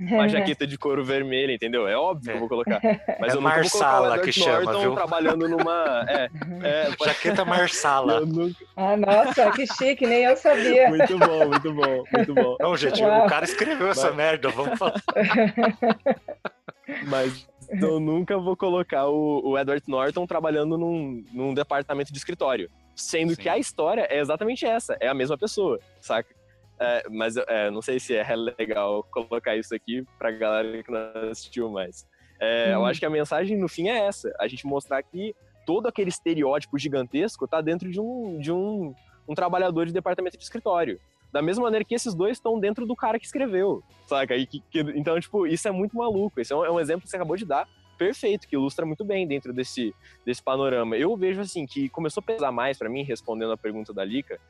[0.28, 1.86] jaqueta de couro vermelha, entendeu?
[1.86, 2.80] É óbvio que eu vou colocar.
[3.20, 4.94] Mas é eu vou colocar o que chama, viu?
[4.94, 6.04] trabalhando numa...
[6.08, 6.28] É,
[6.62, 8.20] é, jaqueta Marsala.
[8.20, 8.56] Nunca...
[8.76, 10.88] Ah, nossa, que chique, nem eu sabia.
[10.88, 12.56] Muito bom, muito bom, muito bom.
[12.58, 13.26] Não, gente, Uau.
[13.26, 13.98] o cara escreveu Mas...
[13.98, 15.00] essa merda, vamos falar.
[17.06, 17.46] Mas
[17.80, 22.70] eu nunca vou colocar o, o Edward Norton trabalhando num, num departamento de escritório.
[22.94, 23.42] Sendo Sim.
[23.42, 26.34] que a história é exatamente essa, é a mesma pessoa, saca?
[26.78, 31.30] É, mas é, não sei se é legal colocar isso aqui pra galera que não
[31.30, 32.06] assistiu mais.
[32.40, 35.34] É, Eu acho que a mensagem no fim é essa: a gente mostrar que
[35.66, 38.94] todo aquele estereótipo gigantesco tá dentro de um, de um,
[39.28, 40.98] um trabalhador de departamento de escritório.
[41.32, 44.36] Da mesma maneira que esses dois estão dentro do cara que escreveu, saca?
[44.36, 46.40] E que, que, então, tipo, isso é muito maluco.
[46.40, 47.68] Esse é um, é um exemplo que você acabou de dar
[48.00, 50.96] perfeito, que ilustra muito bem dentro desse, desse panorama.
[50.96, 54.40] Eu vejo assim que começou a pesar mais para mim, respondendo a pergunta da Lika,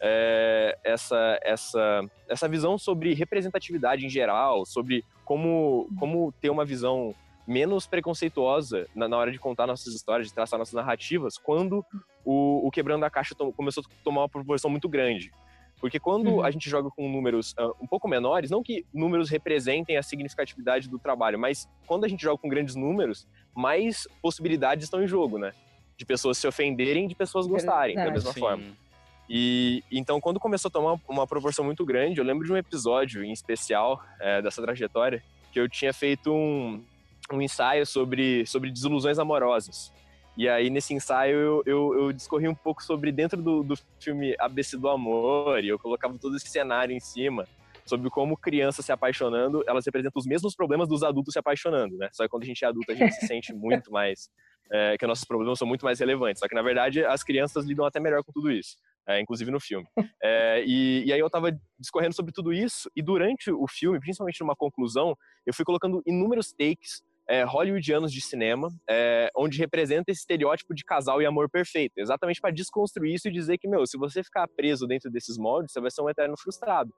[0.00, 7.12] é, essa, essa, essa visão sobre representatividade em geral, sobre como, como ter uma visão
[7.46, 11.84] menos preconceituosa na, na, hora de contar nossas histórias, de traçar nossas narrativas, quando
[12.24, 15.32] o, o Quebrando a Caixa começou a tomar uma proporção muito grande.
[15.80, 16.44] Porque quando uhum.
[16.44, 20.88] a gente joga com números uh, um pouco menores, não que números representem a significatividade
[20.88, 25.38] do trabalho, mas quando a gente joga com grandes números, mais possibilidades estão em jogo,
[25.38, 25.52] né?
[25.96, 28.40] De pessoas se ofenderem, de pessoas gostarem, da mesma Sim.
[28.40, 28.64] forma.
[29.28, 33.24] E então, quando começou a tomar uma proporção muito grande, eu lembro de um episódio
[33.24, 36.82] em especial é, dessa trajetória que eu tinha feito um,
[37.32, 39.92] um ensaio sobre, sobre desilusões amorosas.
[40.40, 44.34] E aí, nesse ensaio, eu, eu, eu discorri um pouco sobre dentro do, do filme
[44.38, 47.46] ABC do Amor, e eu colocava todo esse cenário em cima,
[47.84, 52.08] sobre como crianças se apaixonando, elas representam os mesmos problemas dos adultos se apaixonando, né?
[52.10, 54.30] Só que quando a gente é adulto, a gente se sente muito mais...
[54.72, 56.38] É, que nossos problemas são muito mais relevantes.
[56.38, 58.76] Só que, na verdade, as crianças lidam até melhor com tudo isso.
[59.06, 59.86] É, inclusive no filme.
[60.22, 64.40] É, e, e, aí eu estava discorrendo sobre tudo isso, e durante o filme, principalmente
[64.40, 70.22] numa conclusão, eu fui colocando inúmeros takes é, hollywoodianos de cinema, é, onde representa esse
[70.22, 73.96] estereótipo de casal e amor perfeito, exatamente para desconstruir isso e dizer que, meu, se
[73.96, 76.92] você ficar preso dentro desses moldes, você vai ser um eterno frustrado.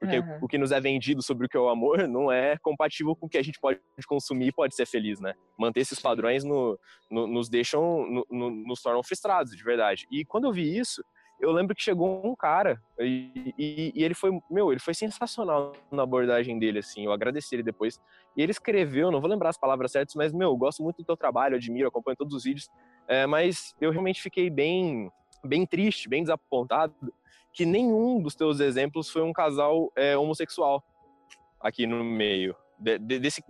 [0.00, 0.38] Porque uhum.
[0.40, 3.26] o que nos é vendido sobre o que é o amor não é compatível com
[3.26, 5.34] o que a gente pode consumir e pode ser feliz, né?
[5.58, 6.78] Manter esses padrões no,
[7.10, 10.06] no, nos deixam, no, nos tornam frustrados, de verdade.
[10.10, 11.02] E quando eu vi isso,
[11.38, 15.72] eu lembro que chegou um cara e, e, e, ele foi, meu, ele foi sensacional
[15.90, 18.00] na abordagem dele, assim, eu agradeci ele depois.
[18.36, 21.04] E ele escreveu, não vou lembrar as palavras certas, mas, meu, eu gosto muito do
[21.04, 22.68] teu trabalho, admiro, acompanho todos os vídeos,
[23.06, 25.10] é, mas eu realmente fiquei bem,
[25.44, 26.94] bem triste, bem desapontado,
[27.52, 30.82] que nenhum dos teus exemplos foi um casal é, homossexual
[31.60, 33.42] aqui no meio de, de, desse,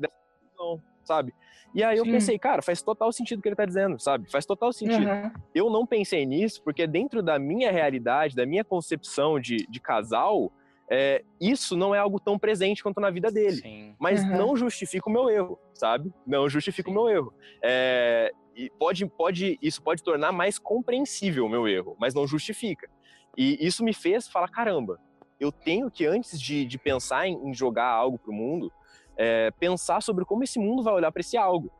[1.04, 1.34] sabe?
[1.74, 2.12] E aí eu Sim.
[2.12, 4.30] pensei, cara, faz total sentido o que ele tá dizendo, sabe?
[4.30, 5.06] Faz total sentido.
[5.06, 5.30] Uhum.
[5.54, 10.50] Eu não pensei nisso porque dentro da minha realidade, da minha concepção de, de casal,
[10.90, 13.56] é, isso não é algo tão presente quanto na vida dele.
[13.56, 13.94] Sim.
[13.98, 14.36] Mas uhum.
[14.36, 16.12] não justifica o meu erro, sabe?
[16.26, 16.96] Não justifica Sim.
[16.96, 17.34] o meu erro.
[17.62, 22.88] É, e pode, pode, isso pode tornar mais compreensível o meu erro, mas não justifica.
[23.36, 24.98] E isso me fez falar, caramba,
[25.38, 28.72] eu tenho que, antes de, de pensar em, em jogar algo pro mundo,
[29.16, 31.70] é, pensar sobre como esse mundo vai olhar para esse algo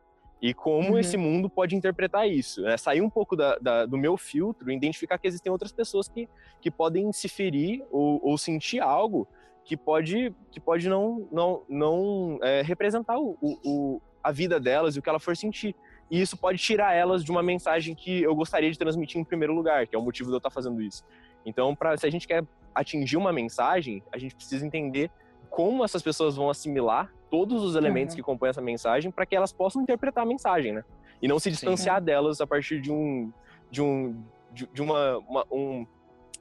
[0.41, 0.99] e como uhum.
[0.99, 2.61] esse mundo pode interpretar isso.
[2.61, 2.77] Né?
[2.77, 6.29] Sair um pouco da, da, do meu filtro e identificar que existem outras pessoas que,
[6.61, 9.27] que podem se ferir ou, ou sentir algo
[9.63, 14.99] que pode, que pode não, não, não é, representar o, o, a vida delas e
[14.99, 15.75] o que ela for sentir.
[16.09, 19.53] E isso pode tirar elas de uma mensagem que eu gostaria de transmitir em primeiro
[19.53, 21.03] lugar, que é o motivo de eu estar fazendo isso.
[21.45, 25.11] Então, pra, se a gente quer atingir uma mensagem, a gente precisa entender
[25.49, 28.17] como essas pessoas vão assimilar todos os elementos uhum.
[28.17, 30.83] que compõem essa mensagem para que elas possam interpretar a mensagem, né?
[31.21, 32.05] E não se distanciar Sim.
[32.05, 33.31] delas a partir de um
[33.69, 35.85] de um de, de uma, uma, um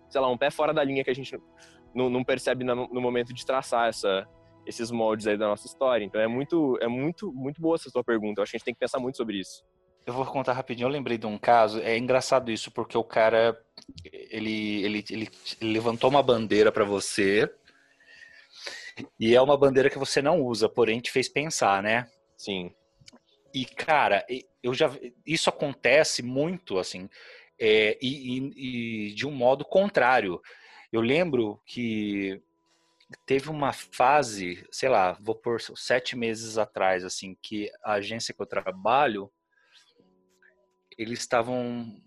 [0.08, 1.38] sei lá um pé fora da linha que a gente
[1.94, 4.26] não, não percebe no, no, momento de traçar essa
[4.64, 6.04] esses moldes aí da nossa história.
[6.04, 8.40] Então é muito é muito muito boa essa sua pergunta.
[8.40, 9.64] Eu acho que a gente tem que pensar muito sobre isso.
[10.04, 10.86] Eu vou contar rapidinho.
[10.86, 11.80] Eu lembrei de um caso.
[11.80, 13.58] É engraçado isso porque o cara
[14.30, 15.28] ele, ele, ele
[15.60, 17.52] levantou uma bandeira para você
[19.18, 22.08] e é uma bandeira que você não usa, porém te fez pensar, né?
[22.36, 22.72] Sim.
[23.52, 24.24] E, cara,
[24.62, 24.90] eu já
[25.24, 27.08] isso acontece muito, assim,
[27.58, 30.40] é, e, e, de um modo contrário.
[30.92, 32.40] Eu lembro que
[33.24, 38.40] teve uma fase, sei lá, vou por sete meses atrás, assim, que a agência que
[38.40, 39.30] eu trabalho,
[40.98, 42.00] eles estavam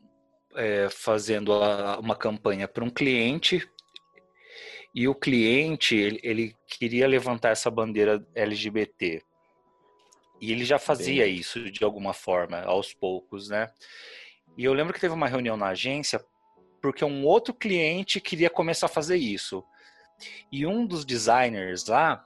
[0.56, 3.67] é, fazendo a, uma campanha para um cliente
[4.93, 9.21] e o cliente ele, ele queria levantar essa bandeira LGBT
[10.41, 11.36] e ele já fazia Bem...
[11.36, 13.69] isso de alguma forma aos poucos, né?
[14.58, 16.23] E eu lembro que teve uma reunião na agência
[16.82, 19.63] porque um outro cliente queria começar a fazer isso
[20.52, 22.25] e um dos designers lá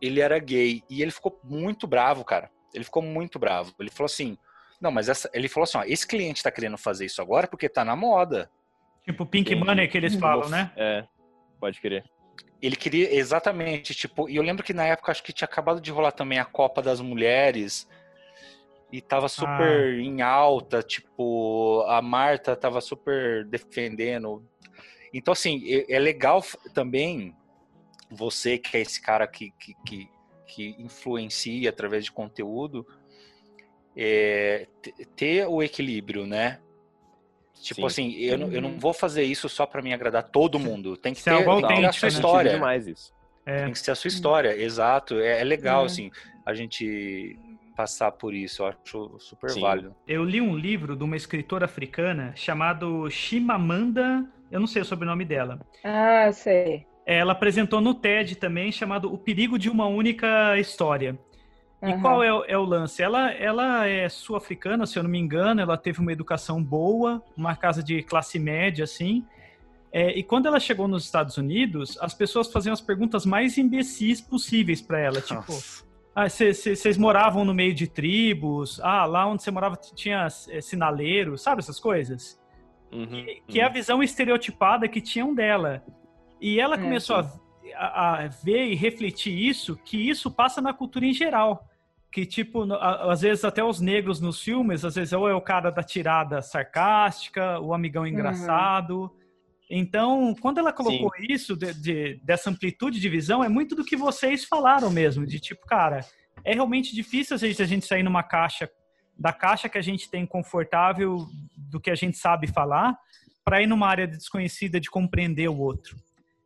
[0.00, 2.50] ele era gay e ele ficou muito bravo, cara.
[2.74, 3.72] Ele ficou muito bravo.
[3.78, 4.36] Ele falou assim:
[4.80, 5.30] não, mas essa...
[5.32, 8.50] ele falou assim: ó, esse cliente está querendo fazer isso agora porque tá na moda.
[9.04, 10.72] Tipo Pink Money que eles falam, né?
[10.76, 11.06] É.
[11.62, 12.04] Pode querer.
[12.60, 15.92] Ele queria exatamente, tipo, e eu lembro que na época acho que tinha acabado de
[15.92, 17.88] rolar também a Copa das Mulheres
[18.90, 20.00] e tava super ah.
[20.00, 24.44] em alta, tipo, a Marta tava super defendendo.
[25.14, 26.42] Então, assim, é, legal
[26.74, 27.32] também
[28.10, 30.10] você, que é esse cara que, que, que,
[30.48, 32.84] que influencia através de conteúdo,
[33.96, 34.66] é,
[35.14, 36.58] ter o equilíbrio, né?
[37.62, 38.08] Tipo Sim.
[38.08, 38.78] assim, eu, não, eu não uhum.
[38.78, 40.96] vou fazer isso só para me agradar todo mundo.
[40.96, 42.52] Tem que ter, tem que ter a sua história.
[42.52, 43.12] Demais isso.
[43.46, 43.64] É.
[43.64, 45.18] Tem que ser a sua história, exato.
[45.18, 45.86] É, é legal, é.
[45.86, 46.10] assim,
[46.44, 47.38] a gente
[47.76, 48.62] passar por isso.
[48.62, 49.60] Eu acho super Sim.
[49.60, 49.94] válido.
[50.06, 55.24] Eu li um livro de uma escritora africana chamado Chimamanda Eu não sei o sobrenome
[55.24, 55.60] dela.
[55.84, 56.86] Ah, sei.
[57.04, 61.18] Ela apresentou no TED também, chamado O Perigo de uma Única História.
[61.82, 63.02] E qual é, o- é o lance?
[63.02, 67.56] Ela, ela é sul-africana, se eu não me engano, ela teve uma educação boa, uma
[67.56, 69.24] casa de classe média, assim.
[69.92, 74.20] É, e quando ela chegou nos Estados Unidos, as pessoas faziam as perguntas mais imbecis
[74.20, 75.20] possíveis para ela.
[75.20, 75.84] Tipo, Nossa.
[76.14, 78.80] ah, vocês moravam no meio de tribos?
[78.80, 82.40] Ah, lá onde você morava tinha é, sinaleiro, sabe essas coisas?
[82.92, 85.82] Uhum, que é a visão estereotipada que tinham dela.
[86.40, 87.30] E ela É, começou a,
[87.74, 91.68] a- a ver e refletir isso, que isso passa na cultura em geral.
[92.12, 95.70] Que, tipo, às vezes até os negros nos filmes, às vezes ou é o cara
[95.70, 99.10] da tirada sarcástica, o amigão engraçado.
[99.70, 103.96] Então, quando ela colocou isso, de, de- dessa amplitude de visão, é muito do que
[103.96, 106.00] vocês falaram mesmo, de tipo, cara,
[106.44, 108.68] é realmente difícil às vezes a gente sair numa caixa,
[109.18, 112.94] da caixa que a gente tem confortável, do que a gente sabe falar,
[113.42, 115.96] para ir numa área desconhecida de compreender o outro.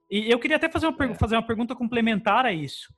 [0.09, 2.95] E eu queria até fazer uma, pergu- fazer uma pergunta complementar a isso.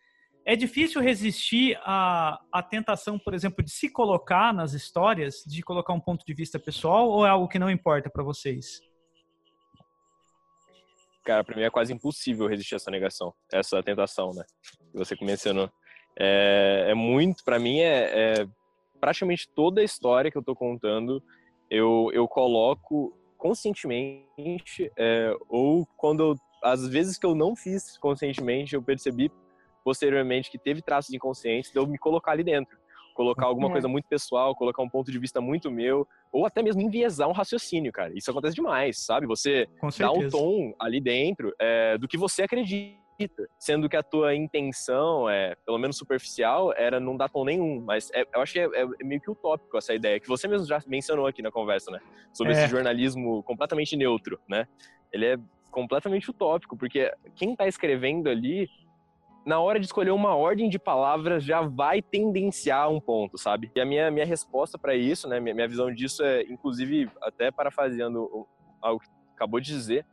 [0.48, 5.92] É difícil resistir à, à tentação, por exemplo, de se colocar nas histórias, de colocar
[5.92, 8.80] um ponto de vista pessoal, ou é algo que não importa para vocês?
[11.22, 14.42] Cara, pra mim é quase impossível resistir a essa negação, essa tentação, né?
[14.90, 15.70] Que você mencionou.
[16.18, 18.48] É, é muito, pra mim, é, é
[18.98, 21.22] praticamente toda a história que eu tô contando,
[21.70, 28.82] eu, eu coloco conscientemente, é, ou quando às vezes que eu não fiz conscientemente, eu
[28.82, 29.30] percebi
[29.84, 32.76] posteriormente que teve traços inconscientes de eu me colocar ali dentro.
[33.14, 33.72] Colocar alguma É.
[33.72, 37.32] coisa muito pessoal, colocar um ponto de vista muito meu, ou até mesmo enviesar um
[37.32, 38.12] raciocínio, cara.
[38.16, 39.26] Isso acontece demais, sabe?
[39.26, 39.66] Você
[39.98, 42.96] dá um tom ali dentro é, do que você acredita,
[43.58, 47.80] sendo que a tua intenção, é, pelo menos superficial, era não dar tom nenhum.
[47.80, 50.68] Mas é- eu acho que é, é meio que utópico essa ideia, que você mesmo
[50.68, 51.98] já mencionou aqui na conversa, né?
[52.32, 52.56] Sobre É.
[52.56, 54.68] esse jornalismo completamente neutro, né?
[55.12, 55.36] Ele é
[55.72, 58.68] completamente utópico, porque quem tá escrevendo ali,
[59.46, 63.70] na hora de escolher uma ordem de palavras, já vai tendenciar um ponto, sabe?
[63.74, 65.40] E a minha, minha resposta para isso, né?
[65.40, 68.46] Minha, minha visão disso é, inclusive, até parafraseando
[68.80, 70.04] algo que acabou de dizer,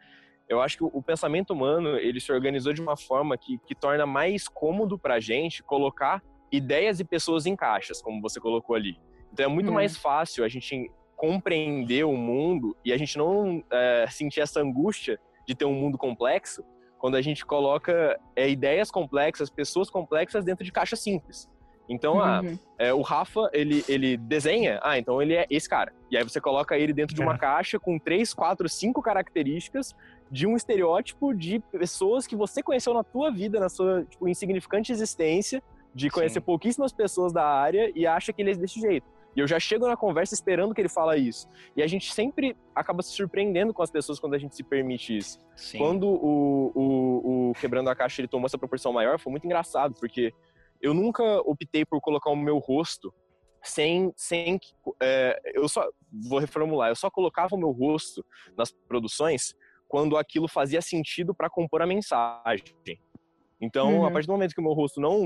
[0.47, 3.75] eu acho que o, o pensamento humano ele se organizou de uma forma que, que
[3.75, 8.75] torna mais cômodo para a gente colocar ideias e pessoas em caixas, como você colocou
[8.75, 8.97] ali.
[9.33, 9.73] Então é muito Hum.
[9.73, 15.19] mais fácil a gente compreender o mundo e a gente não é, sentir essa angústia
[15.47, 16.63] de ter um mundo complexo
[17.05, 21.47] quando a gente coloca é, ideias complexas, pessoas complexas dentro de caixas simples.
[21.87, 22.57] Então, ah, Uhum.
[22.79, 25.93] é, o Rafa, ele, ele desenha, ah, então ele é esse cara.
[26.09, 27.37] E aí você coloca ele dentro de uma É.
[27.37, 29.93] caixa com três, quatro, cinco características
[30.31, 34.91] de um estereótipo de pessoas que você conheceu na tua vida, na sua tipo, insignificante
[34.91, 35.61] existência,
[35.93, 36.45] de conhecer Sim.
[36.45, 39.05] pouquíssimas pessoas da área e acha que ele é desse jeito.
[39.35, 41.47] E eu já chego na conversa esperando que ele fala isso.
[41.75, 45.17] E a gente sempre acaba se surpreendendo com as pessoas quando a gente se permite
[45.17, 45.39] isso.
[45.55, 45.77] Sim.
[45.77, 49.93] Quando o, o, o Quebrando a Caixa ele tomou essa proporção maior, foi muito engraçado,
[49.99, 50.31] porque
[50.81, 53.13] eu nunca optei por colocar o meu rosto
[53.61, 54.13] sem.
[54.15, 54.59] sem
[55.01, 55.85] é, eu só.
[56.29, 58.25] Vou reformular, eu só colocava o meu rosto
[58.57, 59.53] nas produções
[59.87, 62.63] quando aquilo fazia sentido para compor a mensagem.
[63.59, 64.05] Então, Uhum.
[64.05, 65.21] a partir do momento que o meu rosto não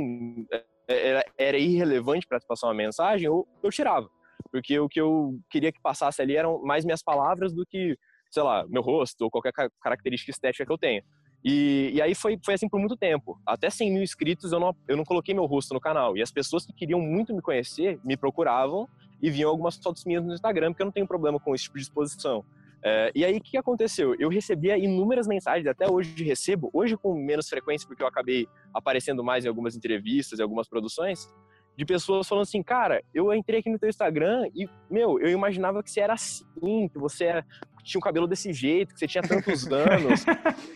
[0.93, 4.10] era, era irrelevante para passar uma mensagem, eu, eu tirava.
[4.52, 7.97] Porque o que eu queria que passasse ali eram mais minhas palavras do que,
[8.32, 11.04] sei lá, meu rosto ou qualquer ca- característica estética que eu tenha.
[11.43, 13.39] E, e aí foi, foi assim por muito tempo.
[13.45, 16.17] Até 100 mil inscritos eu não, eu não coloquei meu rosto no canal.
[16.17, 18.89] E as pessoas que queriam muito me conhecer me procuravam
[19.21, 21.78] e viam algumas fotos minhas no Instagram, porque eu não tenho problema com esse tipo
[21.78, 22.43] de exposição.
[22.84, 24.15] É, e aí, o que aconteceu?
[24.18, 29.24] Eu recebia inúmeras mensagens, até hoje recebo, hoje com menos frequência, porque eu acabei aparecendo
[29.24, 31.28] mais em algumas entrevistas e algumas produções,
[31.76, 35.82] de pessoas falando assim, cara, eu entrei aqui no teu Instagram e, meu, eu imaginava
[35.82, 37.46] que você era assim, que você era-
[37.84, 40.26] tinha um cabelo desse jeito, que você tinha tantos anos.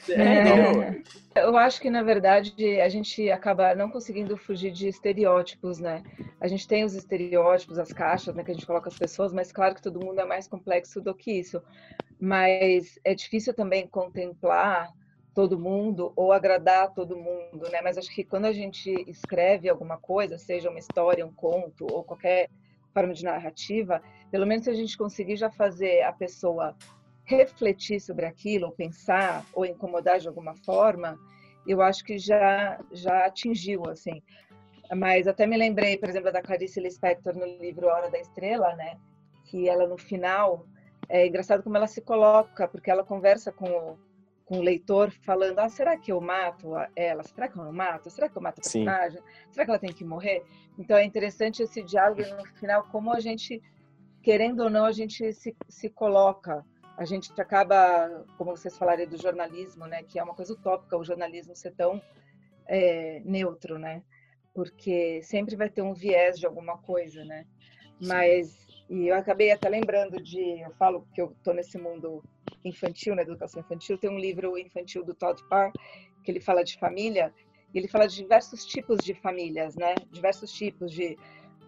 [0.09, 1.01] É?
[1.35, 6.03] É, eu acho que, na verdade, a gente acaba não conseguindo fugir de estereótipos, né?
[6.39, 9.51] A gente tem os estereótipos, as caixas, né, que a gente coloca as pessoas, mas
[9.51, 11.61] claro que todo mundo é mais complexo do que isso.
[12.19, 14.91] Mas é difícil também contemplar
[15.33, 17.81] todo mundo ou agradar todo mundo, né?
[17.81, 22.03] Mas acho que quando a gente escreve alguma coisa, seja uma história, um conto ou
[22.03, 22.49] qualquer
[22.93, 24.01] forma de narrativa,
[24.33, 26.75] pelo menos se a gente conseguir já fazer a pessoa
[27.23, 31.19] refletir sobre aquilo, ou pensar, ou incomodar de alguma forma,
[31.67, 34.23] eu acho que já já atingiu, assim.
[34.95, 38.97] Mas até me lembrei, por exemplo, da Clarice Lispector no livro Hora da Estrela, né?
[39.45, 40.65] Que ela no final
[41.07, 43.99] é engraçado como ela se coloca, porque ela conversa com o,
[44.45, 47.21] com o leitor falando: ah, será que eu mato ela?
[47.21, 48.09] Será que eu não mato?
[48.09, 48.83] Será que eu mato a Sim.
[48.83, 49.21] personagem?
[49.51, 50.43] Será que ela tem que morrer?
[50.75, 53.61] Então é interessante esse diálogo no final como a gente
[54.23, 56.65] querendo ou não a gente se, se coloca
[56.97, 61.03] a gente acaba, como vocês falaram do jornalismo, né, que é uma coisa utópica o
[61.03, 62.01] jornalismo ser tão
[62.67, 64.03] é, neutro, né?
[64.53, 67.45] Porque sempre vai ter um viés de alguma coisa, né?
[67.99, 72.23] Mas e eu acabei até lembrando de, eu falo que eu estou nesse mundo
[72.63, 75.71] infantil, na educação infantil, tem um livro infantil do Todd Parr
[76.23, 77.33] que ele fala de família,
[77.73, 79.95] e ele fala de diversos tipos de famílias, né?
[80.11, 81.17] Diversos tipos de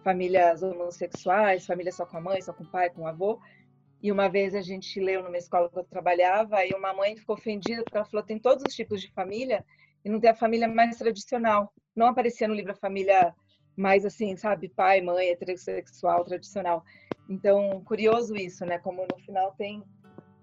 [0.06, 3.40] famílias homossexuais, família só com a mãe, só com o pai, com o avô.
[4.00, 7.34] E uma vez a gente leu numa escola que eu trabalhava e uma mãe ficou
[7.34, 9.64] ofendida porque ela falou tem todos os tipos de família
[10.04, 11.72] e não tem a família mais tradicional.
[11.96, 13.34] Não aparecia no livro a família
[13.76, 16.84] mais assim, sabe, pai, mãe, heterossexual, tradicional.
[17.28, 18.78] Então, curioso isso, né?
[18.78, 19.82] Como no final tem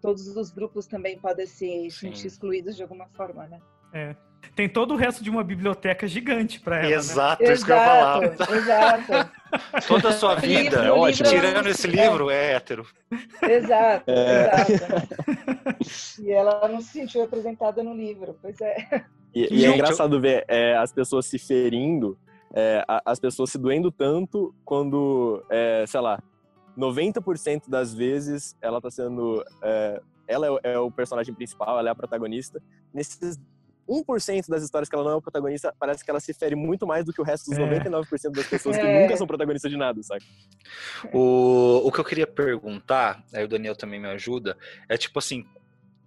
[0.04, 3.62] todos os grupos também podem se sentir excluídos de alguma forma, né?
[3.94, 4.14] É.
[4.54, 6.92] Tem todo o resto de uma biblioteca gigante para ela.
[6.92, 7.54] Exato, né?
[7.54, 8.24] isso que eu ia falar.
[8.58, 9.32] Exato.
[9.88, 11.30] Toda a sua vida, livro, é ótimo.
[11.30, 12.86] tirando esse livro, é, hétero.
[13.42, 14.52] Exato, É.
[14.70, 15.16] exato.
[16.22, 19.06] E ela não se sentiu representada no livro, pois é.
[19.34, 22.18] E, e é engraçado ver é, as pessoas se ferindo,
[22.54, 26.22] é, as pessoas se doendo tanto quando, é, sei lá,
[26.78, 29.44] 90% das vezes ela tá sendo.
[29.62, 32.62] é, ela é o, é o personagem principal, ela é a protagonista.
[32.94, 33.40] Nesses
[33.88, 36.88] 1% das histórias que ela não é o protagonista, parece que ela se fere muito
[36.88, 37.80] mais do que o resto dos É.
[37.80, 39.02] 99% das pessoas que É.
[39.02, 40.24] nunca são protagonistas de nada, sabe?
[41.14, 44.58] O, o que eu queria perguntar, aí o Daniel também me ajuda,
[44.88, 45.46] é tipo assim,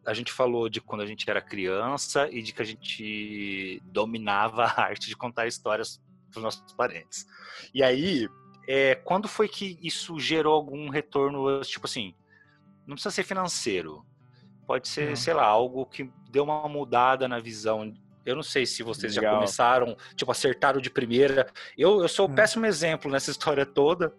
[0.07, 4.65] a gente falou de quando a gente era criança e de que a gente dominava
[4.65, 6.01] a arte de contar histórias
[6.31, 7.27] para os nossos parentes.
[7.75, 8.29] E aí,
[8.67, 12.15] é, quando foi que isso gerou algum retorno, tipo assim,
[12.87, 14.05] não precisa ser financeiro,
[14.67, 15.17] pode ser, Não.
[15.17, 17.93] sei lá, algo que deu uma mudada na visão.
[18.25, 19.37] Eu não sei se vocês já Legal.
[19.37, 21.47] começaram, tipo, acertaram de primeira.
[21.79, 22.35] Eu, eu sou o Hum.
[22.35, 24.13] péssimo exemplo nessa história toda,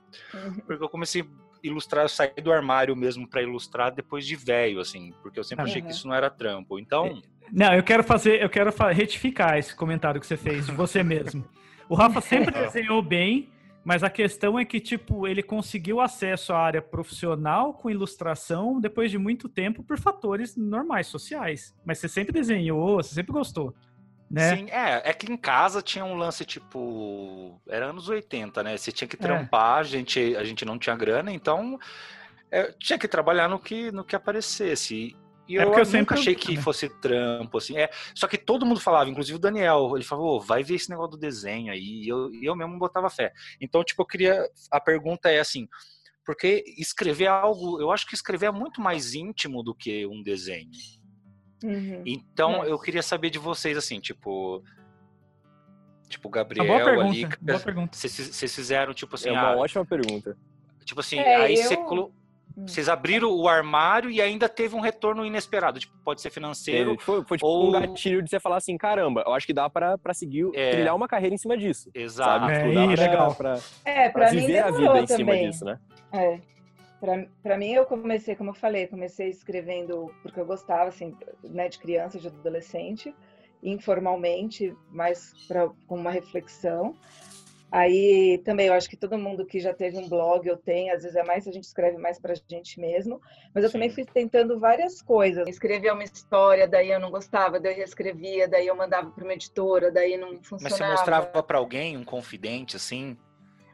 [0.66, 1.26] porque eu comecei a
[1.64, 5.66] ilustrar, eu saí do armário mesmo para ilustrar depois de velho, assim, porque eu sempre
[5.66, 5.94] achei que Uhum.
[5.94, 6.80] isso não era trampo.
[6.80, 7.22] Então,
[7.52, 11.44] Não, eu quero fazer, eu quero retificar esse comentário que você fez de você mesmo.
[11.90, 13.50] O Rafa sempre desenhou bem,
[13.88, 19.10] mas a questão é que, tipo, ele conseguiu acesso à área profissional com ilustração depois
[19.10, 21.74] de muito tempo por fatores normais, sociais.
[21.86, 23.74] Mas você sempre desenhou, você sempre gostou,
[24.30, 24.58] né?
[24.58, 28.76] sim, é, é que em casa tinha um lance tipo, era anos 80, né?
[28.76, 29.20] Você tinha que É.
[29.20, 31.80] trampar, a gente, a gente não tinha grana, então
[32.52, 35.16] é, tinha que trabalhar no que, no que aparecesse.
[35.48, 36.62] E É eu, porque eu nunca sempre- achei que né?
[36.62, 37.78] fosse trampo, assim.
[37.78, 40.90] É, só que todo mundo falava, inclusive o Daniel, ele falou, "Ô, vai ver esse
[40.90, 42.04] negócio do desenho aí.
[42.04, 43.32] E eu, eu mesmo botava fé.
[43.62, 44.44] Então, tipo, eu queria.
[44.72, 45.68] A pergunta é assim.
[46.26, 50.70] Porque escrever algo, eu acho que escrever é muito mais íntimo do que um desenho.
[51.64, 52.04] Uhum.
[52.06, 52.70] Então, É.
[52.70, 54.62] eu queria saber de vocês, assim, tipo.
[56.10, 57.28] Tipo, Gabriel boa pergunta, ali.
[57.42, 57.98] boa pergunta.
[57.98, 60.38] Vocês fizeram, tipo assim, É uma ah, ótima pergunta.
[60.86, 62.17] tipo assim, É, aí eu- você colo- Hum.
[62.56, 65.80] Vocês abriram o armário e ainda teve um retorno inesperado.
[65.80, 66.92] Tipo, pode ser financeiro.
[66.92, 69.54] Teve- Foi, foi tipo ou- um gatilho de você falar assim, caramba, eu acho que
[69.54, 70.72] dá pra, pra seguir, É.
[70.72, 71.90] trilhar uma carreira em cima disso.
[71.94, 72.46] Exato.
[72.48, 72.54] Sabe?
[72.54, 73.36] É, Tipo, pra, legal.
[73.36, 75.50] pra, É, pra para mim viver a vida em cima também.
[75.50, 75.80] disso, né?
[76.12, 76.40] É.
[77.00, 81.70] Pra, pra mim, eu comecei, como eu falei, comecei escrevendo porque eu gostava, assim, né,
[81.70, 83.14] de criança, de adolescente,
[83.62, 86.96] informalmente, mais pra, com uma reflexão.
[87.70, 91.04] Aí também eu acho que todo mundo que já teve um blog ou tem, às
[91.04, 93.22] vezes é mais a gente escreve mais pra gente mesmo,
[93.54, 93.96] mas eu também Sim.
[93.96, 95.48] fui tentando várias coisas.
[95.50, 99.34] Escrevia uma história, daí eu não gostava, daí eu reescrevia, daí eu mandava para uma
[99.34, 100.78] editora, daí não Mas funcionava.
[100.86, 103.18] você mostrava pra alguém, um confidente, assim?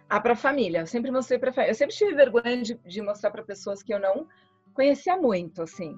[0.09, 0.79] Ah, para família.
[0.79, 1.71] Eu sempre mostrei para família.
[1.71, 4.27] Eu sempre tive vergonha de, de mostrar para pessoas que eu não
[4.73, 5.95] conhecia muito, assim.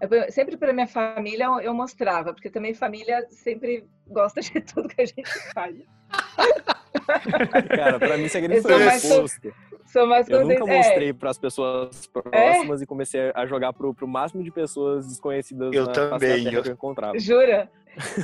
[0.00, 4.88] Eu- sempre para minha família eu, eu mostrava, porque também família sempre gosta de tudo
[4.88, 5.24] que a gente
[5.54, 5.76] faz.
[7.76, 9.54] Cara, pra mim, segredo Eu foi sou o mais so- oposto.
[9.86, 13.94] Sou mais Eu nunca contente- é, mostrei pras pessoas próximas e comecei a jogar pro,
[13.94, 17.18] pro máximo de pessoas desconhecidas Eu na também, eu- que eu encontrava.
[17.18, 17.70] Jura?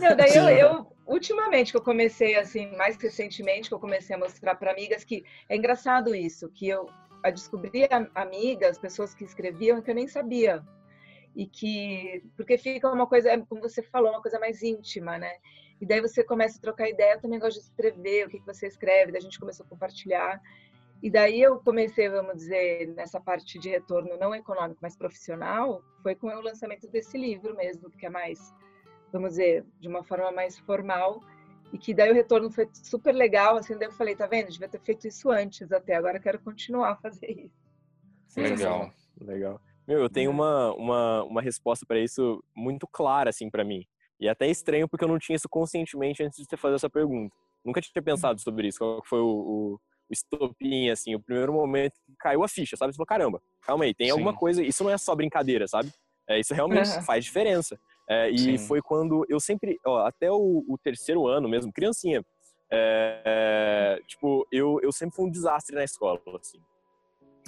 [0.01, 4.19] Não, daí eu, eu, ultimamente que eu comecei assim, mais recentemente que eu comecei a
[4.19, 6.87] mostrar para amigas que é engraçado isso, que eu
[7.23, 10.63] a descobri amigas, pessoas que escreviam que eu nem sabia.
[11.35, 15.31] E que porque fica uma coisa, como você falou, uma coisa mais íntima, né?
[15.83, 18.47] E daí você começa a trocar ideia, eu também gosto de escrever, o que que
[18.47, 20.41] você escreve, daí a gente começou a compartilhar.
[21.03, 26.15] E daí eu comecei, vamos dizer, nessa parte de retorno não econômico, mas profissional, foi
[26.15, 28.55] com o lançamento desse livro mesmo, que é mais
[29.13, 31.21] vamos dizer, de uma forma mais formal,
[31.73, 34.69] e que daí o retorno foi super legal, assim, daí eu falei, tá vendo, devia
[34.69, 37.63] ter feito isso antes até, agora eu quero continuar a fazer isso.
[38.37, 38.91] Legal.
[39.21, 39.61] Legal.
[39.87, 43.85] Meu, eu tenho uma, uma, uma resposta pra isso muito clara, assim, pra mim.
[44.23, 46.89] E é até estranho porque eu não tinha isso conscientemente antes de você fazer essa
[46.89, 47.35] pergunta.
[47.65, 48.79] Nunca tinha pensado sobre isso.
[48.79, 52.93] Qual foi o, o, o estopim, assim, o primeiro momento que caiu a ficha, sabe?
[52.93, 54.13] Você falou, caramba, calma aí, tem Sim.
[54.13, 54.63] alguma coisa.
[54.63, 55.91] Isso não é só brincadeira, sabe?
[56.29, 57.03] É, isso realmente Aham.
[57.03, 57.77] faz diferença.
[58.09, 58.59] É, e Sim.
[58.69, 62.25] foi quando eu sempre, ó, até o, o terceiro ano mesmo, criancinha,
[62.71, 66.61] é, é, tipo, eu, eu sempre fui um desastre na escola, assim.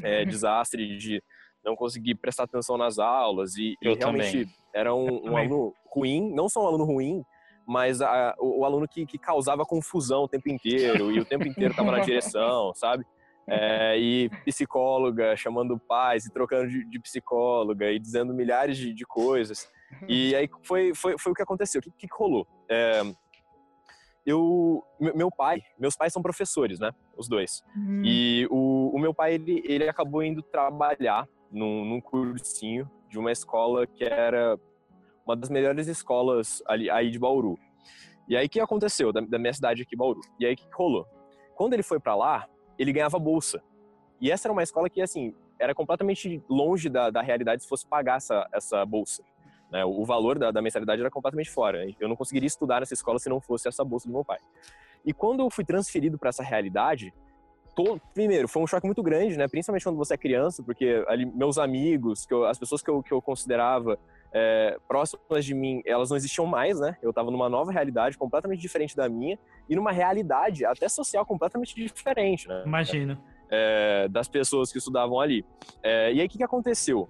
[0.02, 1.22] É, desastre de
[1.64, 4.54] não conseguir prestar atenção nas aulas e, e realmente também.
[4.74, 7.24] era um, um aluno ruim, não só um aluno ruim,
[7.66, 11.46] mas a- o, o aluno que, que causava confusão o tempo inteiro e o tempo
[11.46, 13.04] inteiro estava na direção, sabe?
[13.46, 19.04] É, e psicóloga chamando pais e trocando de, de psicóloga e dizendo milhares de, de
[19.04, 19.68] coisas.
[20.08, 21.78] E aí foi, foi, foi o que aconteceu.
[21.80, 22.46] O que, que rolou?
[22.70, 23.02] É,
[24.26, 26.90] eu, meu meu pai, meus pais são professores, né?
[27.16, 27.62] Os dois.
[27.76, 28.02] Hum.
[28.04, 33.30] E o, o meu pai, ele, ele acabou indo trabalhar num, num cursinho de uma
[33.30, 34.58] escola que era
[35.24, 37.56] uma das melhores escolas ali, aí de Bauru.
[38.28, 40.20] E aí, o que aconteceu da, da minha cidade aqui, Bauru?
[40.40, 41.06] E aí, o que rolou?
[41.54, 42.48] Quando ele foi para lá,
[42.78, 43.62] ele ganhava bolsa.
[44.20, 47.86] E essa era uma escola que, assim, era completamente longe da, da realidade se fosse
[47.86, 49.22] pagar essa, essa bolsa.
[49.70, 49.84] né?
[49.84, 51.86] O valor da, da mensalidade era completamente fora.
[52.00, 54.38] Eu não conseguiria estudar nessa escola se não fosse essa bolsa do meu pai.
[55.04, 57.12] E quando eu fui transferido para essa realidade,
[57.74, 59.46] to- primeiro, foi um choque muito grande, né?
[59.48, 63.12] Principalmente quando você é criança, porque ali meus amigos, eu- as pessoas que eu, que
[63.12, 63.98] eu considerava
[64.36, 66.96] é, próximas de mim, elas não existiam mais, né?
[67.00, 71.72] Eu estava numa nova realidade completamente diferente da minha e numa realidade até social completamente
[71.74, 72.64] diferente, né?
[72.66, 73.16] Imagino.
[73.50, 75.44] é, das pessoas que estudavam ali.
[75.82, 77.08] É, e aí, o que, que aconteceu?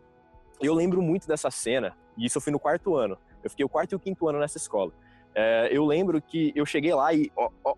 [0.60, 3.16] Eu lembro muito dessa cena, e isso eu fui no quarto ano.
[3.42, 4.92] Eu fiquei o quarto e o quinto ano nessa escola.
[5.70, 7.74] Eu lembro que eu cheguei lá e ó, ó,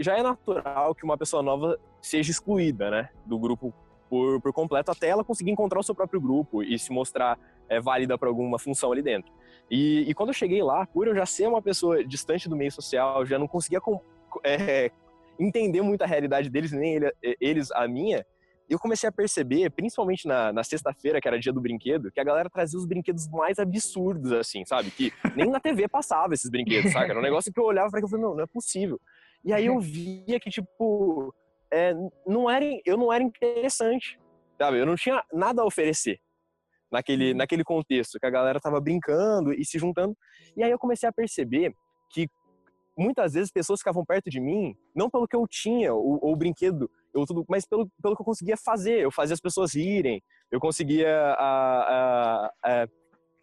[0.00, 3.72] já é natural que uma pessoa nova seja excluída, né, do grupo
[4.08, 7.38] por, por completo, até ela conseguir encontrar o seu próprio grupo e se mostrar
[7.68, 9.30] é, válida para alguma função ali dentro.
[9.70, 12.72] E, e quando eu cheguei lá, por eu já ser uma pessoa distante do meio
[12.72, 14.00] social, já não conseguia com-
[14.42, 14.90] é,
[15.38, 18.26] entender muito a realidade deles, nem ele- eles a minha,
[18.68, 22.24] eu comecei a perceber, principalmente na, na sexta-feira, que era dia do brinquedo, que a
[22.24, 24.90] galera trazia os brinquedos mais absurdos, assim, sabe?
[24.92, 27.10] Que nem na TV passava esses brinquedos, saca?
[27.10, 29.00] Era um negócio que eu olhava eu falei, não, não é possível.
[29.44, 31.34] E aí eu via que, tipo,
[31.72, 31.94] é,
[32.26, 34.18] não era, eu não era interessante,
[34.58, 34.78] sabe?
[34.78, 36.18] Eu não tinha nada a oferecer
[36.90, 40.16] naquele, naquele contexto, que a galera tava brincando e se juntando.
[40.56, 41.72] E aí eu comecei a perceber
[42.12, 42.28] que
[42.98, 46.36] muitas vezes pessoas ficavam perto de mim, não pelo que eu tinha, ou, ou o
[46.36, 49.00] brinquedo, eu tudo, mas pelo, pelo que eu conseguia fazer.
[49.00, 52.88] Eu fazia as pessoas rirem, eu conseguia a, a, a,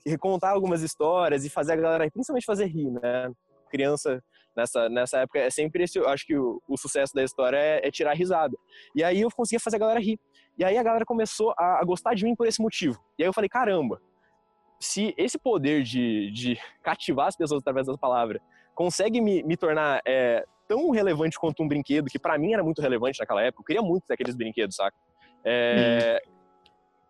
[0.05, 3.31] recontar algumas histórias e fazer a galera, principalmente fazer rir, né?
[3.69, 4.23] Criança
[4.58, 7.91] nessa, nessa época é sempre esse, acho que o, o sucesso da história é, é
[7.91, 8.58] tirar risada.
[8.95, 10.20] E aí eu conseguia fazer a galera rir.
[10.58, 12.99] E aí a galera começou a, a gostar de mim por esse motivo.
[13.18, 14.01] E aí eu falei, caramba,
[14.80, 18.41] se esse poder de, de cativar as pessoas através das palavras
[18.74, 22.82] consegue me, me tornar é, tão relevante quanto um brinquedo, que para mim era muito
[22.82, 24.95] relevante naquela época, eu queria muito ter aqueles brinquedos, saca?
[25.43, 26.22] É,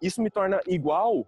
[0.02, 1.28] Isso me torna igual,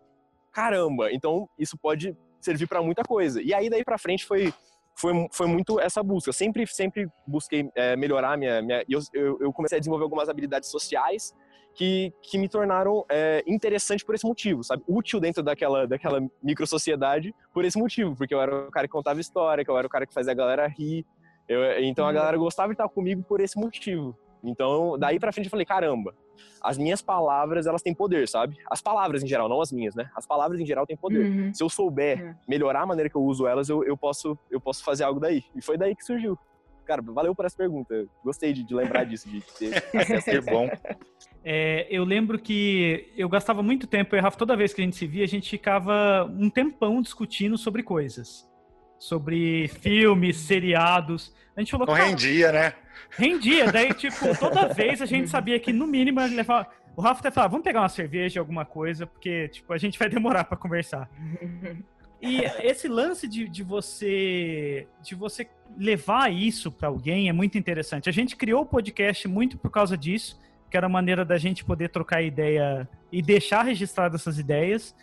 [0.52, 3.42] caramba, então isso pode servir para muita coisa.
[3.42, 4.54] E aí daí para frente foi,
[5.00, 6.30] foi, foi muito essa busca.
[6.30, 8.62] Eu sempre, sempre busquei é, melhorar minha.
[8.62, 9.00] minha eu,
[9.40, 11.34] eu, comecei a desenvolver algumas habilidades sociais
[11.74, 14.84] que, que me tornaram é, interessante por esse motivo, sabe?
[14.88, 19.22] Útil dentro daquela, daquela micro-sociedade por esse motivo, porque eu era o cara que contava
[19.22, 21.06] história, que eu era o cara que fazia a galera rir.
[21.48, 22.14] Eu, então a Uhum.
[22.16, 24.18] galera gostava de estar comigo por esse motivo.
[24.44, 26.14] Então, daí pra frente eu falei, caramba,
[26.62, 28.58] as minhas palavras, elas têm poder, sabe?
[28.70, 30.10] As palavras em geral, não as minhas, né?
[30.16, 31.26] As palavras em geral têm poder.
[31.26, 31.54] Uhum.
[31.54, 32.36] Se eu souber É.
[32.48, 35.44] melhorar a maneira que eu uso elas, eu, eu, posso, eu posso fazer algo daí.
[35.56, 36.38] E foi daí que surgiu.
[36.86, 38.08] Cara, valeu por essa pergunta.
[38.24, 40.68] Gostei de, de lembrar disso, de ter acesso Que bom.
[41.44, 44.96] É, eu lembro que eu gastava muito tempo, eu errava toda vez que a gente
[44.98, 48.49] se via, a gente ficava um tempão discutindo sobre coisas.
[49.00, 51.34] Sobre filmes, seriados.
[51.56, 52.74] A gente falou, Não cara, rendia, né?
[53.12, 53.72] rendia.
[53.72, 56.70] Daí, tipo, toda vez a gente sabia que no mínimo levar.
[56.96, 60.10] O Rafa até falava, vamos pegar uma cerveja, alguma coisa, porque, tipo, a gente vai
[60.10, 61.10] demorar pra conversar.
[62.22, 65.48] E esse lance de, de você de você
[65.78, 68.10] levar isso para alguém é muito interessante.
[68.10, 70.38] A gente criou o podcast muito por causa disso,
[70.70, 74.94] que era a maneira da gente poder trocar ideia e deixar registradas essas ideias.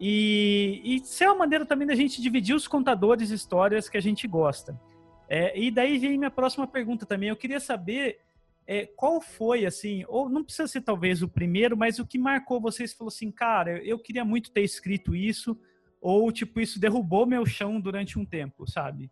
[0.00, 4.26] E, e ser uma maneira também da gente dividir os contadores histórias que a gente
[4.28, 4.80] gosta.
[5.28, 7.28] É, e daí vem minha próxima pergunta também.
[7.28, 8.20] Eu queria saber
[8.66, 12.60] é, qual foi, assim, ou não precisa ser talvez o primeiro, mas o que marcou
[12.60, 15.58] vocês falou assim, cara, eu queria muito ter escrito isso,
[16.00, 19.10] ou tipo, isso derrubou meu chão durante um tempo, sabe?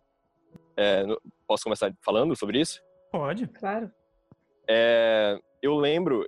[0.77, 1.03] É,
[1.47, 2.81] posso começar falando sobre isso?
[3.11, 3.47] Pode.
[3.47, 3.91] Claro.
[4.69, 6.27] É, eu lembro,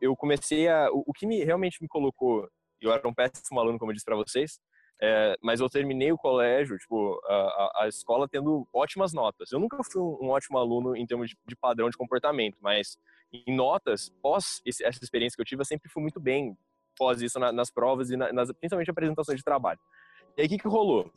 [0.00, 0.90] eu comecei a.
[0.92, 2.48] O, o que me, realmente me colocou.
[2.80, 4.58] Eu era um péssimo aluno, como eu disse para vocês,
[5.00, 9.52] é, mas eu terminei o colégio, tipo, a, a- escola tendo ótimas notas.
[9.52, 12.96] Eu nunca fui um, ótimo aluno em termos de, de padrão de comportamento, mas
[13.32, 16.56] em notas, pós esse- essa experiência que eu tive, eu sempre fui muito bem.
[16.94, 19.78] após isso na, nas provas e na, nas, principalmente apresentações de trabalho.
[20.36, 21.10] E aí o que, que rolou?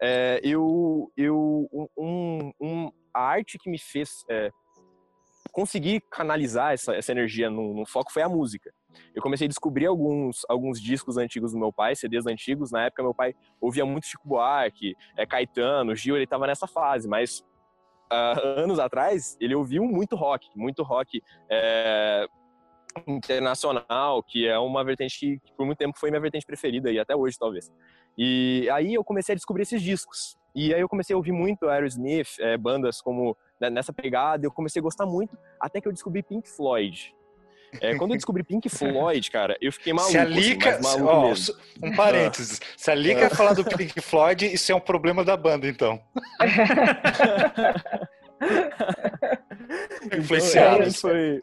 [0.00, 4.50] É, eu, eu um, um, a arte que me fez é,
[5.52, 8.72] conseguir canalizar essa, essa energia no, no, foco foi a música.
[9.14, 12.70] Eu comecei a descobrir alguns, alguns discos antigos do meu pai, CDs antigos.
[12.70, 17.08] Na época, meu pai ouvia muito Chico Buarque, é, Caetano, Gil, ele estava nessa fase,
[17.08, 17.40] mas
[18.12, 22.26] uh, anos atrás ele ouviu muito rock, muito rock é,
[23.06, 26.98] internacional, que é uma vertente que, que por muito tempo foi minha vertente preferida e
[26.98, 27.70] até hoje talvez.
[28.16, 30.36] E aí eu comecei a descobrir esses discos.
[30.54, 34.52] E aí eu comecei a ouvir muito Aerosmith, é, bandas como né, nessa pegada, eu
[34.52, 37.12] comecei a gostar muito, até que eu descobri Pink Floyd.
[37.80, 40.12] É, quando eu descobri Pink Floyd, cara, eu fiquei maluco.
[40.12, 41.34] Se a Lica, assim, maluco
[41.82, 42.60] ó, um parênteses.
[42.76, 46.00] Se a Lica falar do Pink Floyd, isso é um problema da banda, então.
[50.18, 50.82] Influenciado.
[50.82, 51.40] Então, foi,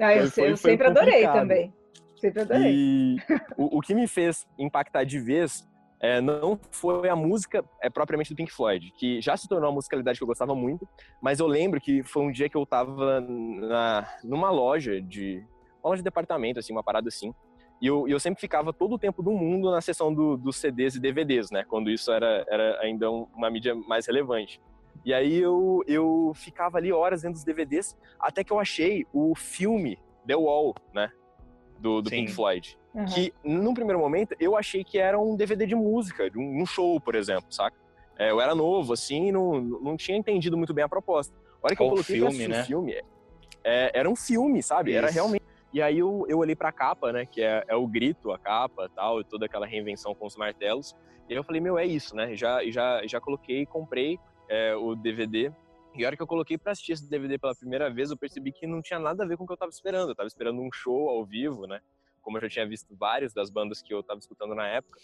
[0.00, 1.74] ah, eu, foi, eu sempre adorei também.
[2.16, 2.72] Sempre adorei.
[2.72, 3.16] E
[3.56, 5.66] o, o que me fez impactar de vez
[6.00, 9.76] é, não foi a música é, propriamente do Pink Floyd, que já se tornou uma
[9.76, 10.86] musicalidade que eu gostava muito,
[11.22, 15.42] mas eu lembro que foi um dia que eu estava na, numa loja de
[15.88, 17.34] loja de departamento, assim, uma parada assim,
[17.80, 20.94] e eu, eu sempre ficava todo o tempo do mundo na seção do, dos CDs
[20.94, 24.60] e DVDs, né, quando isso era, era ainda uma mídia mais relevante.
[25.04, 29.34] E aí eu, eu ficava ali horas vendo os DVDs, até que eu achei o
[29.34, 31.12] filme The Wall, né,
[31.78, 32.78] do, do Pink Floyd.
[32.94, 33.04] Uhum.
[33.04, 36.66] Que, num primeiro momento, eu achei que era um DVD de música, de um, um
[36.66, 37.76] show, por exemplo, saca?
[38.18, 41.36] É, eu era novo, assim, não, não tinha entendido muito bem a proposta.
[41.62, 42.64] A hora que eu coloquei filme, né?
[42.64, 42.94] filme,
[43.62, 44.90] é, era um filme, sabe?
[44.90, 44.98] Isso.
[44.98, 45.44] Era realmente...
[45.72, 48.88] E aí eu, eu olhei pra capa, né, que é, é o grito, a capa
[48.94, 50.94] tal, e toda aquela reinvenção com os martelos.
[51.28, 52.34] E aí eu falei, meu, é isso, né?
[52.36, 55.52] Já, já, já coloquei, comprei é, o DVD.
[55.94, 58.52] E a hora que eu coloquei para assistir esse DVD pela primeira vez, eu percebi
[58.52, 60.10] que não tinha nada a ver com o que eu tava esperando.
[60.10, 61.80] Eu tava esperando um show ao vivo, né?
[62.26, 64.98] como eu já tinha visto vários das bandas que eu estava escutando na época,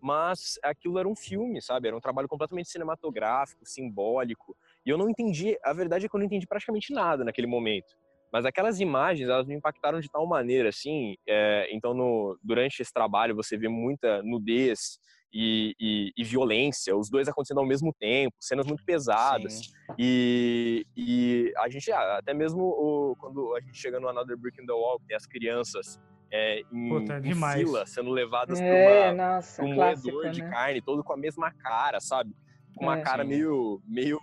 [0.00, 1.86] mas aquilo era um filme, sabe?
[1.86, 6.18] Era um trabalho completamente cinematográfico, simbólico, e eu não entendi, a verdade é que eu
[6.18, 7.94] não entendi praticamente nada naquele momento.
[8.32, 12.92] Mas aquelas imagens, elas me impactaram de tal maneira, assim, é, então no, durante esse
[12.92, 14.98] trabalho você vê muita nudez,
[15.34, 19.72] e, e, e, violência, os dois acontecendo ao mesmo tempo, cenas muito pesadas.
[19.98, 24.62] E, e, a gente, ah, até mesmo o, quando a gente chega no Another Brick
[24.62, 25.98] in the Wall, tem as crianças
[26.30, 30.50] é, em, Puta, em fila, sendo levadas é, para um moedor de né?
[30.50, 32.34] carne, todo com a mesma cara, sabe?
[32.76, 33.30] Com uma é, cara sim.
[33.30, 33.82] meio.
[33.86, 34.18] meio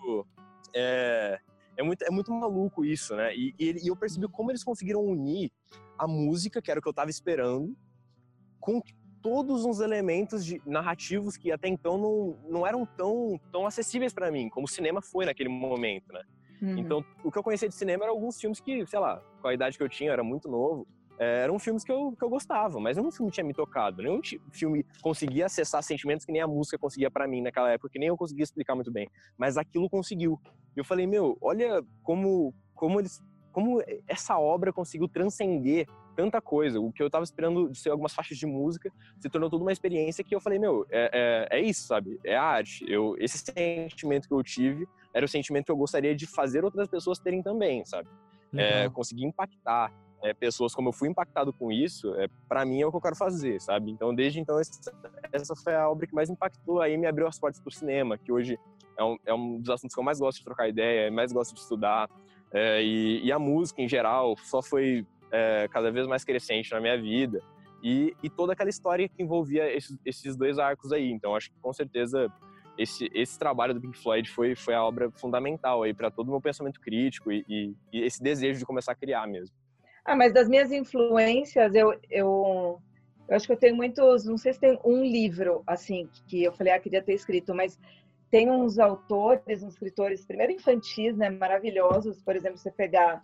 [0.75, 1.39] é,
[1.79, 3.33] é, muito, é muito maluco isso, né?
[3.33, 5.49] E, e, e, eu percebi como eles conseguiram unir
[5.97, 7.73] a música, que era o que eu tava esperando,
[8.59, 8.81] com
[9.21, 14.29] todos os elementos de, narrativos que até então não, não eram tão, tão acessíveis para
[14.29, 16.21] mim, como o cinema foi naquele momento, né?
[16.61, 16.77] Uhum.
[16.77, 19.53] Então, o que eu conhecia de cinema eram alguns filmes que, sei lá, com a
[19.53, 20.85] idade que eu tinha, eu era muito novo,
[21.17, 24.21] é, eram filmes que eu, que eu gostava, mas nenhum filme tinha me tocado, nenhum
[24.51, 28.07] filme conseguia acessar sentimentos que nem a música conseguia para mim naquela época, que nem
[28.07, 30.39] eu conseguia explicar muito bem, mas aquilo conseguiu.
[30.79, 33.21] Eu falei, meu, olha como, como eles,
[33.51, 36.79] como essa obra conseguiu transcender tanta coisa.
[36.79, 39.71] O que eu estava esperando de ser algumas faixas de música se tornou toda uma
[39.71, 42.19] experiência que eu falei, meu, é, é, é isso, sabe?
[42.25, 42.85] É a arte.
[42.89, 46.87] Eu, esse sentimento que eu tive era o sentimento que eu gostaria de fazer outras
[46.87, 48.09] pessoas terem também, sabe?
[48.53, 52.85] É, conseguir impactar é, pessoas como eu fui impactado com isso, é, para mim é
[52.85, 53.91] o que eu quero fazer, sabe?
[53.91, 54.91] Então, desde então, essa,
[55.31, 58.17] essa foi a obra que mais impactou, aí me abriu as portas para o cinema,
[58.17, 58.57] que hoje
[58.99, 61.55] é um, é um dos assuntos que eu mais gosto de trocar ideia, mais gosto
[61.55, 62.09] de estudar,
[62.51, 66.81] é, e, e, a música em geral só foi é, cada vez mais crescente na
[66.81, 67.41] minha vida,
[67.81, 71.09] e, e toda aquela história que envolvia esses, esses dois arcos aí.
[71.09, 72.29] Então, acho que com certeza
[72.77, 76.31] esse, esse trabalho do Pink Floyd foi, foi a obra fundamental aí para todo o
[76.31, 79.55] meu pensamento crítico e, e, e, esse desejo de começar a criar mesmo.
[80.03, 82.81] Ah, mas das minhas influências, eu, eu,
[83.27, 86.51] eu acho que eu tenho muitos, não sei se tem um livro, assim, que eu
[86.51, 87.77] falei, ah, queria ter escrito, mas
[88.29, 93.23] tem uns autores, uns escritores, primeiro infantis, né, maravilhosos, por exemplo, você pegar,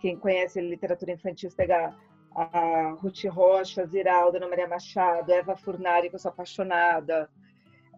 [0.00, 1.96] quem conhece literatura infantil, você pegar
[2.34, 7.28] a Ruth Rocha, Ziralda, Ana Maria Machado, Eva Furnari, que eu sou apaixonada,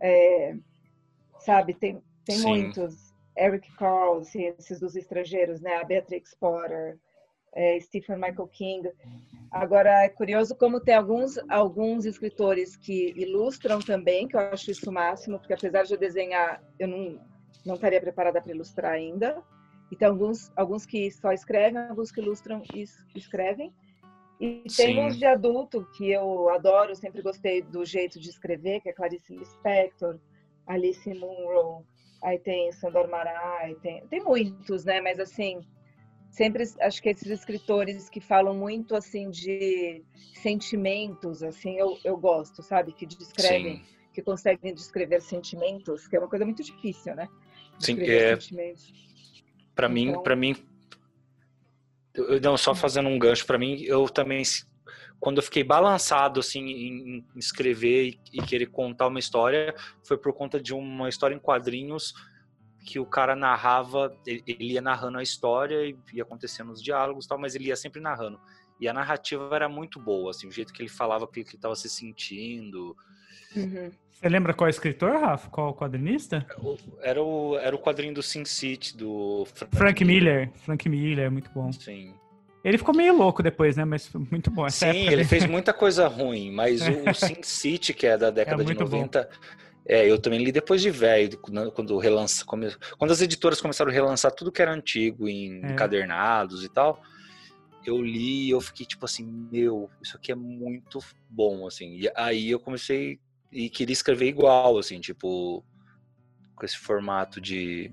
[0.01, 0.55] é,
[1.39, 6.99] sabe, tem, tem muitos, Eric Carle, Ciências dos Estrangeiros, né, a Beatrix Potter,
[7.55, 8.91] é, Stephen Michael King.
[9.51, 14.89] Agora, é curioso como tem alguns, alguns escritores que ilustram também, que eu acho isso
[14.89, 17.21] o máximo, porque apesar de eu desenhar, eu não,
[17.65, 19.43] não estaria preparada para ilustrar ainda.
[19.91, 22.85] Então, alguns, alguns que só escrevem, alguns que ilustram e
[23.15, 23.75] escrevem.
[24.41, 25.01] E tem Sim.
[25.01, 29.37] uns de adulto que eu adoro, sempre gostei do jeito de escrever, que é Clarice
[29.37, 30.19] Lispector,
[30.67, 31.85] Alice Munro,
[32.23, 35.01] aí tem Sandor Marai, tem, tem muitos, né?
[35.01, 35.61] Mas assim,
[36.33, 40.03] sempre acho que esses escritores que falam muito assim de
[40.35, 42.93] sentimentos, assim, eu, eu gosto, sabe?
[42.93, 43.85] Que descrevem, Sim.
[44.15, 47.29] que conseguem descrever sentimentos, que é uma coisa muito difícil, né?
[47.79, 48.75] Descrever Sim, é.
[49.75, 49.95] Para então...
[49.95, 50.57] mim, para mim,
[52.15, 54.43] eu, não só fazendo um gancho para mim, eu também
[55.21, 59.73] quando eu fiquei balançado assim em, escrever e, e querer contar uma história,
[60.03, 62.13] foi por conta de uma história em quadrinhos
[62.85, 67.29] que o cara narrava, ele, ia narrando a história e ia acontecendo os diálogos e
[67.29, 68.41] tal, mas ele ia sempre narrando.
[68.81, 71.49] E a narrativa era muito boa, assim, o jeito que ele falava, o que ele
[71.55, 72.97] estava se sentindo.
[73.55, 73.91] Uhum.
[74.11, 75.49] Você lembra qual é o escritor, Rafa?
[75.51, 76.47] Qual o quadrinista?
[77.01, 80.47] Era o, era o quadrinho do Sin City, do Frank, Frank Miller.
[80.47, 80.53] Miller.
[80.59, 81.73] Frank Miller, muito bom.
[81.73, 82.15] Sim.
[82.65, 83.85] Ele ficou meio louco depois, né?
[83.85, 84.67] Mas muito bom.
[84.67, 88.63] Essa Sim, ele fez muita coisa ruim, mas o Sin City, que é da década
[88.63, 89.29] é de 90, bom.
[89.87, 94.33] É, eu também li depois de velho, quando relança, quando as editoras começaram a relançar
[94.33, 95.73] tudo que era antigo em é.
[95.73, 97.03] encadernados e tal,
[97.85, 101.97] eu li e eu fiquei tipo assim, meu, isso aqui é muito bom, assim.
[101.97, 103.19] E aí eu comecei
[103.51, 105.65] e queria escrever igual, assim, tipo,
[106.55, 107.93] com esse formato de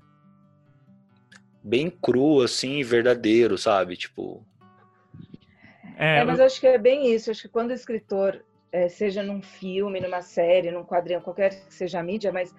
[1.63, 3.97] bem cru, assim, verdadeiro, sabe?
[3.97, 4.45] Tipo.
[5.97, 6.45] É, é mas eu...
[6.45, 7.29] acho que é bem isso.
[7.29, 11.73] Acho que quando o escritor é, seja num filme, numa série, num quadrinho, qualquer que
[11.73, 12.53] seja a mídia, mas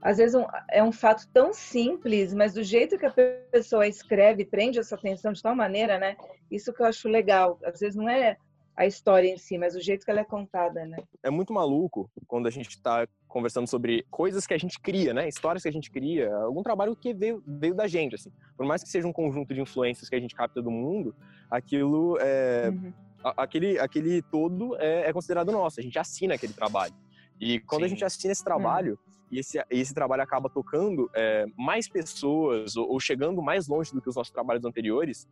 [0.00, 3.14] às vezes um, é um fato tão simples, mas do jeito que a
[3.50, 6.16] pessoa escreve, prende essa atenção de tal maneira, né?
[6.50, 7.58] Isso que eu acho legal.
[7.64, 8.36] Às vezes não é
[8.76, 10.98] a história em si, mas o jeito que ela é contada, né?
[11.22, 15.26] É muito maluco quando a gente está conversando sobre coisas que a gente cria, né?
[15.26, 18.30] Histórias que a gente cria, algum trabalho que veio, veio da gente, assim.
[18.56, 21.16] Por mais que seja um conjunto de influências que a gente capta do mundo,
[21.50, 22.68] aquilo é...
[22.68, 23.05] Uhum
[23.36, 26.94] aquele, aquele todo é, é, considerado nosso, a gente assina aquele trabalho.
[27.40, 27.86] E quando Sim.
[27.86, 29.12] a gente assina esse trabalho, hum.
[29.30, 34.00] e esse, esse trabalho acaba tocando é, mais pessoas ou, ou, chegando mais longe do
[34.00, 35.28] que os nossos trabalhos anteriores,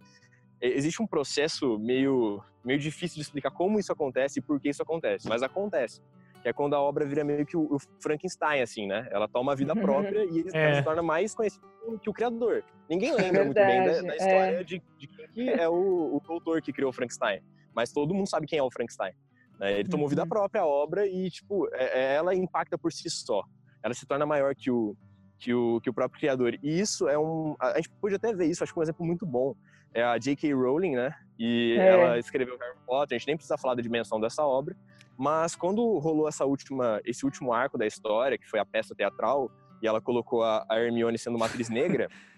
[0.61, 4.69] é, existe um processo meio, meio difícil de explicar como isso acontece e por que
[4.69, 6.01] isso acontece, mas acontece.
[6.43, 9.09] Que é quando a obra vira meio que o, o Frankenstein, assim, né?
[9.11, 10.75] Ela toma vida própria e é.
[10.75, 11.65] se torna mais conhecido
[12.03, 12.63] que o criador.
[12.89, 14.63] Ninguém lembra muito bem da, da história é.
[14.65, 17.41] de, de quem é o, o doutor que criou o Frankenstein
[17.75, 19.13] mas todo mundo sabe quem é o Frankenstein.
[19.59, 19.81] Né?
[19.81, 20.29] Ele tomou vida uhum.
[20.29, 23.43] própria à obra e, tipo, é, é, ela impacta por si só.
[23.83, 24.97] Ela se torna maior que o,
[25.39, 26.59] que o, que o próprio criador.
[26.63, 27.55] E isso é um.
[27.61, 29.55] A gente pode até ver isso, acho que um exemplo muito bom.
[29.93, 30.53] É a J.K.
[30.55, 31.15] Rowling, né?
[31.39, 31.89] E é.
[31.89, 34.77] ela escreveu Harry Potter, a gente nem precisa falar da dimensão dessa obra.
[35.17, 39.51] Mas quando rolou essa última, esse último arco da história, que foi a peça teatral,
[39.81, 42.09] e ela colocou a, a Hermione sendo uma atriz negra,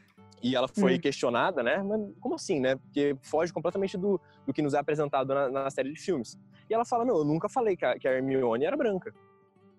[0.47, 1.01] e ela foi hum.
[1.01, 1.83] questionada, né?
[1.83, 2.77] Mas como assim, né?
[2.77, 6.39] Porque foge completamente do, do que nos é apresentado na, na, série de filmes.
[6.71, 9.13] E ela fala, meu, eu nunca falei que a, que a Hermione era branca.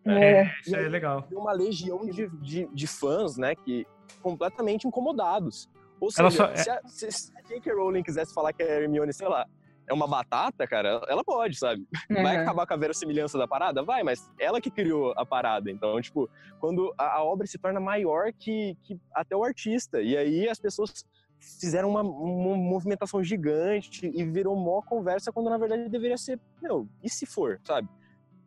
[0.05, 1.26] É, é isso é legal.
[1.32, 3.86] uma legião de, de, de, fãs, né, que
[4.22, 5.70] completamente incomodados.
[5.99, 7.74] Ou seja, só, se, a, se a J.K.
[7.74, 9.47] Rowling quisesse falar que a Hermione, sei lá,
[9.88, 11.88] é uma batata, cara, ela pode, sabe?
[12.09, 12.21] Uhum.
[12.21, 13.81] Vai acabar com a verossimilhança da parada?
[13.83, 15.71] Vai, mas ela que criou a parada.
[15.71, 16.29] Então, tipo,
[16.59, 20.01] quando a, a obra se torna maior que, que até o artista.
[20.01, 21.05] E aí as pessoas
[21.39, 26.88] fizeram uma, uma movimentação gigante e virou mó conversa quando na verdade deveria ser, meu,
[27.03, 27.88] e se for, sabe?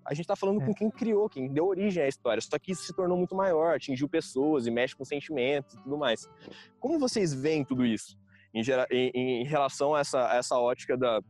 [0.04, 0.66] A gente tá falando é.
[0.66, 3.76] com quem criou, quem deu origem à história, só que isso se tornou muito maior,
[3.76, 6.28] atingiu pessoas e mexe com sentimentos e tudo mais.
[6.80, 8.18] Como vocês veem tudo isso?
[8.52, 11.20] Em, em, em relação a essa, a essa ótica da,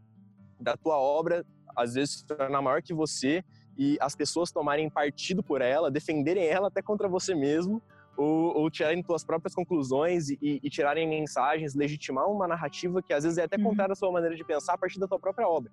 [0.58, 1.44] da tua obra,
[1.76, 3.44] às vezes se tornar maior que você
[3.76, 7.82] e as pessoas tomarem partido por ela, defenderem ela até contra você mesmo,
[8.16, 13.24] ou, ou tirarem tuas próprias conclusões e, e, tirarem mensagens, legitimar uma narrativa que às
[13.24, 13.64] vezes é até uhum.
[13.64, 15.72] contrária à sua maneira de pensar a partir da tua própria obra,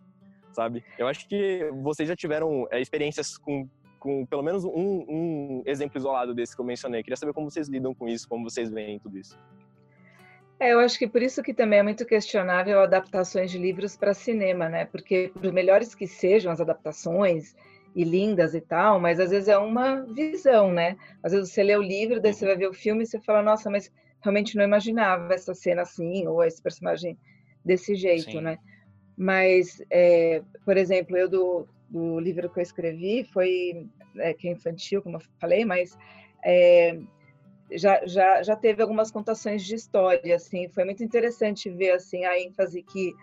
[0.54, 0.84] sabe?
[0.98, 3.68] Eu acho que vocês já tiveram é, experiências com,
[4.00, 4.70] com pelo menos um,
[5.10, 7.04] um exemplo isolado desse que eu mencionei.
[7.04, 9.38] Queria saber como vocês lidam com isso, como vocês veem tudo isso.
[10.60, 14.14] É, eu acho que por isso que também é muito questionável adaptações de livros para
[14.14, 14.86] cinema, né?
[14.86, 17.56] Porque por melhores que sejam as adaptações
[17.96, 20.98] e lindas e tal, mas às vezes é uma visão, né?
[21.22, 23.44] Às vezes você lê o livro, daí você vai ver o filme e você fala,
[23.44, 23.92] nossa, mas
[24.22, 27.18] realmente não imaginava essa cena assim ou esse personagem
[27.64, 28.42] desse jeito, Sim.
[28.42, 28.58] né?
[29.16, 33.88] Mas, é, por exemplo, eu do, do livro que eu escrevi foi
[34.18, 35.98] é, que é infantil, como eu falei, mas
[36.44, 37.00] é,
[37.72, 42.40] já, já, já teve algumas contações de história, assim, foi muito interessante ver, assim, a
[42.40, 43.14] ênfase que,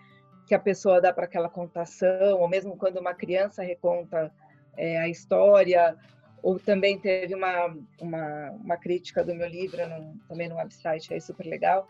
[0.45, 4.31] que a pessoa dá para aquela contação, ou mesmo quando uma criança reconta
[4.77, 5.97] é, a história,
[6.43, 9.77] ou também teve uma, uma, uma crítica do meu livro,
[10.27, 11.87] também no website, é super legal,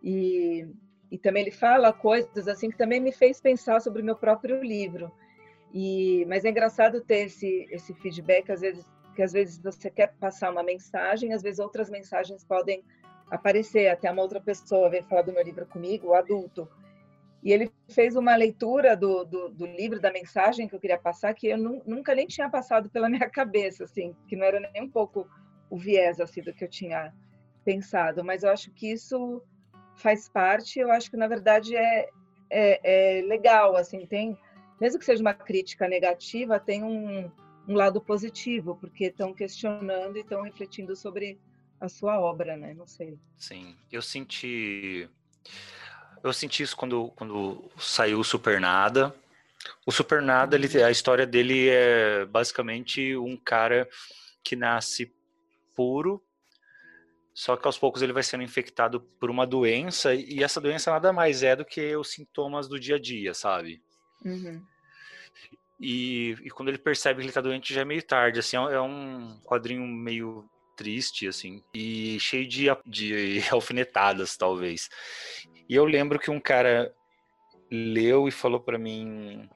[0.00, 0.68] e,
[1.10, 4.62] e também ele fala coisas, assim, que também me fez pensar sobre o meu próprio
[4.62, 5.10] livro,
[5.74, 8.86] e, mas é engraçado ter esse, esse feedback, às vezes,
[9.18, 12.84] que às vezes você quer passar uma mensagem, às vezes outras mensagens podem
[13.28, 13.88] aparecer.
[13.88, 16.68] Até uma outra pessoa veio falar do meu livro comigo, o adulto.
[17.42, 21.34] E ele fez uma leitura do, do, do, livro, da mensagem que eu queria passar,
[21.34, 24.88] que eu nunca nem tinha passado pela minha cabeça, assim, que não era nem um
[24.88, 25.28] pouco
[25.68, 27.12] o viés assim, do que eu tinha
[27.64, 28.22] pensado.
[28.22, 29.42] Mas eu acho que isso
[29.96, 32.08] faz parte, eu acho que, na verdade, é,
[32.48, 34.38] é, é legal, assim, tem,
[34.80, 37.28] mesmo que seja uma crítica negativa, tem um,
[37.68, 41.38] um lado positivo, porque estão questionando e estão refletindo sobre
[41.78, 42.74] a sua obra, né?
[42.74, 43.18] Não sei.
[43.36, 45.08] Sim, eu senti
[46.22, 49.14] eu senti isso quando, quando saiu o Supernada.
[49.86, 50.84] O Supernada, ele, uhum.
[50.84, 53.88] a história dele é basicamente um cara
[54.42, 55.12] que nasce
[55.76, 56.22] puro,
[57.34, 61.12] só que aos poucos ele vai sendo infectado por uma doença, e essa doença nada
[61.12, 63.80] mais é do que os sintomas do dia a dia, sabe?
[64.24, 64.64] Uhum.
[65.80, 68.80] E, e, quando ele percebe que ele tá doente já é meio tarde, assim, é
[68.80, 74.88] um é quadrinho meio triste, assim, e cheio de, de alfinetadas, talvez.
[75.68, 76.92] E eu lembro que um cara
[77.70, 79.48] leu e falou para mim,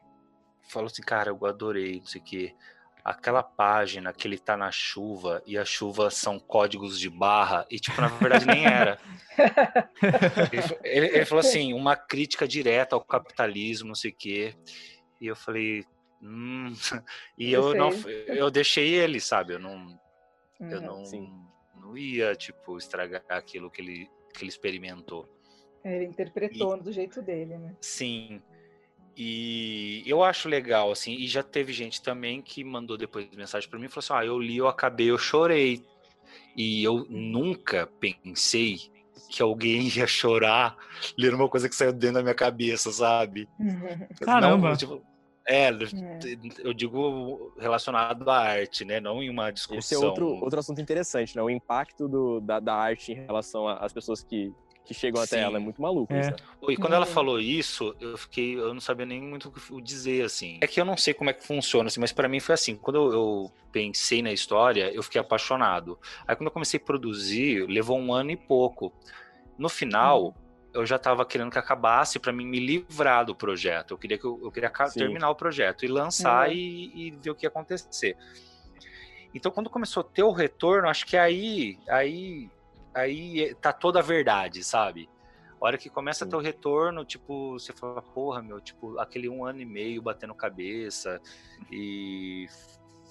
[0.69, 2.55] falou assim, cara, eu adorei, não sei o quê.
[3.05, 7.81] Aquela página que ele tá na chuva e a chuva são códigos de barra, e
[7.81, 8.97] tipo, na verdade nem era.
[10.53, 14.55] ele, ele, ele, falou assim, uma crítica direta ao capitalismo, não sei o quê.
[15.21, 15.85] E eu falei,
[16.23, 16.73] hum.
[17.39, 17.91] E eu, eu não,
[18.27, 19.55] eu deixei ele, sabe?
[19.55, 19.99] Eu não,
[20.61, 21.03] eu não,
[21.77, 25.29] não ia, tipo, estragar aquilo que ele, que ele experimentou.
[25.85, 27.75] Ele interpretou e, do jeito dele, né?
[27.81, 28.41] Sim.
[29.17, 33.79] E eu acho legal, assim, e já teve gente também que mandou depois mensagem para
[33.79, 35.85] mim e falou assim: ah, eu li, eu acabei, eu chorei.
[36.57, 38.79] E eu nunca pensei
[39.29, 40.77] que alguém ia chorar
[41.19, 43.49] lendo uma coisa que saiu dentro da minha cabeça, sabe?
[44.21, 44.71] Caramba!
[44.71, 45.03] Não, tipo,
[45.47, 45.73] é, é,
[46.61, 49.01] eu digo relacionado à arte, né?
[49.01, 49.79] Não em uma discussão.
[49.79, 51.43] Esse é outro, outro assunto interessante, né?
[51.43, 54.53] O impacto do, da, da arte em relação às pessoas que,
[54.85, 55.25] que chegam Sim.
[55.25, 55.57] até ela.
[55.57, 56.13] É muito maluco.
[56.13, 56.21] É.
[56.21, 56.35] Isso,
[56.69, 60.25] E quando ela falou isso, eu fiquei, eu não sabia nem muito o que dizer,
[60.25, 60.59] assim.
[60.61, 62.77] É que eu não sei como é que funciona, assim, mas para mim foi assim.
[62.77, 65.99] Quando eu, eu, pensei na história, eu fiquei apaixonado.
[66.27, 68.93] Aí quando eu comecei a produzir, levou um ano e pouco.
[69.59, 70.42] No final, hum.
[70.73, 73.93] Eu já estava querendo que acabasse para mim me livrar do projeto.
[73.93, 75.01] Eu queria que eu, eu queria Sim.
[75.01, 76.55] terminar o projeto e lançar uhum.
[76.55, 78.17] e, e ver o que ia acontecer.
[79.35, 82.51] Então, quando começou a ter o retorno, acho que aí, aí
[82.95, 85.09] aí tá toda a verdade, sabe?
[85.61, 89.29] A hora que começa a ter o retorno, tipo, você fala, porra, meu, tipo, aquele
[89.29, 91.21] um ano e meio batendo cabeça
[91.71, 92.47] e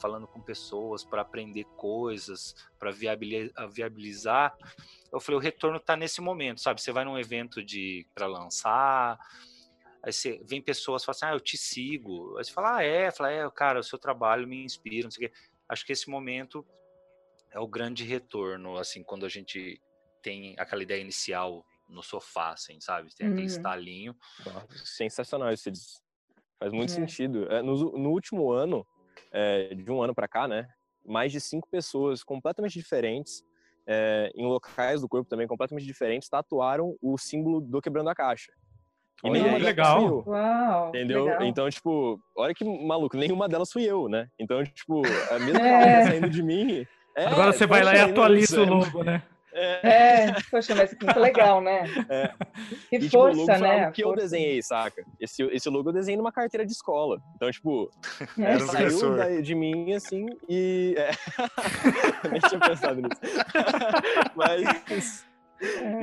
[0.02, 4.58] falando com pessoas para aprender coisas, para viabilizar,
[5.12, 6.82] eu falei, o retorno tá nesse momento, sabe?
[6.82, 9.20] Você vai num evento de para lançar,
[10.02, 12.38] aí você vem pessoas falam assim, ah, eu te sigo.
[12.38, 15.28] Aí você fala, ah, é, fala, é, cara, o seu trabalho me inspira, não sei
[15.28, 15.36] o quê.
[15.70, 16.66] Acho que esse momento
[17.52, 19.82] é o grande retorno, assim, quando a gente
[20.22, 23.14] tem aquela ideia inicial no sofá, assim, sabe?
[23.14, 23.48] Tem aquele uhum.
[23.48, 24.16] estalinho.
[24.86, 25.70] Sensacional isso.
[26.58, 26.96] Faz muito é.
[26.96, 27.52] sentido.
[27.52, 28.86] É, no, no, último ano,
[29.32, 30.68] é, de um ano para cá, né?
[31.06, 33.44] Mais de cinco pessoas completamente diferentes,
[33.88, 38.52] é, em locais do corpo também completamente diferentes, tatuaram o símbolo do quebrando a caixa.
[39.24, 40.24] E olha nenhuma legal.
[40.26, 41.26] Uau, entendeu?
[41.26, 41.44] Legal.
[41.44, 44.28] Então, tipo, olha que maluco, nenhuma delas fui eu, né?
[44.40, 46.06] Então, tipo, a mesma é.
[46.06, 49.22] saindo de mim, é, Agora você vai lá e atualiza o logo, né?
[49.54, 50.28] É.
[50.28, 51.84] é, poxa, mas que legal, né?
[52.10, 52.34] É.
[52.90, 53.92] Que e, força, tipo, o logo né?
[53.92, 55.06] que eu desenhei, saca?
[55.20, 57.22] Esse, esse logo eu desenhei numa carteira de escola.
[57.36, 57.92] Então, tipo,
[58.40, 58.60] é.
[58.60, 60.96] saiu da, de mim, assim, e...
[60.98, 61.12] É.
[62.30, 63.22] Nem tinha pensado nisso.
[64.36, 65.26] mas...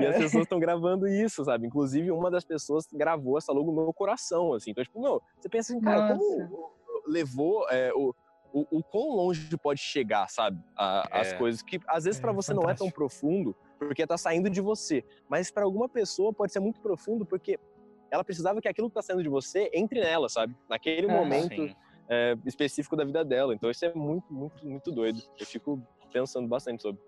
[0.01, 1.67] E as pessoas estão gravando isso, sabe?
[1.67, 4.71] Inclusive, uma das pessoas gravou essa logo no meu coração, assim.
[4.71, 6.15] Então, tipo, meu, você pensa assim, cara, Nossa.
[6.15, 6.71] como
[7.09, 8.15] levou é, o
[8.53, 10.63] o, o quão longe pode chegar, sabe?
[10.77, 11.21] A, é.
[11.21, 12.67] As coisas que às vezes é, para você fantástico.
[12.67, 16.61] não é tão profundo, porque tá saindo de você, mas para alguma pessoa pode ser
[16.61, 17.59] muito profundo porque
[18.11, 20.55] ela precisava que aquilo que tá saindo de você entre nela, sabe?
[20.69, 21.77] Naquele é, momento
[22.09, 23.55] é, específico da vida dela.
[23.55, 25.23] Então isso é muito, muito, muito doido.
[25.39, 25.83] Eu fico
[26.13, 27.01] pensando bastante sobre.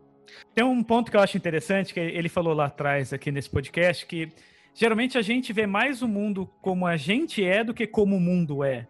[0.54, 4.06] Tem um ponto que eu acho interessante que ele falou lá atrás aqui nesse podcast
[4.06, 4.32] que
[4.74, 8.20] geralmente a gente vê mais o mundo como a gente é do que como o
[8.20, 8.86] mundo é.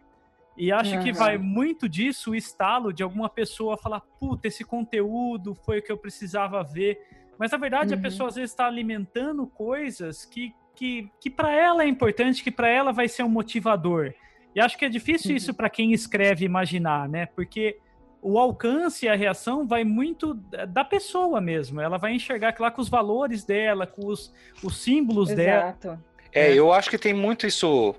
[0.60, 1.02] E acho uhum.
[1.02, 5.82] que vai muito disso o estalo de alguma pessoa falar, puta, esse conteúdo foi o
[5.82, 7.00] que eu precisava ver.
[7.38, 7.98] Mas na verdade uhum.
[7.98, 12.50] a pessoa às vezes está alimentando coisas que, que, que para ela é importante, que
[12.50, 14.12] para ela vai ser um motivador.
[14.54, 15.36] E acho que é difícil uhum.
[15.38, 17.24] isso para quem escreve imaginar, né?
[17.24, 17.78] Porque
[18.20, 20.34] o alcance e a reação vai muito
[20.68, 21.80] da pessoa mesmo.
[21.80, 24.30] Ela vai enxergar lá com os valores dela, com os,
[24.62, 25.88] os símbolos Exato.
[25.88, 26.04] dela.
[26.34, 27.94] É, eu acho que tem muito isso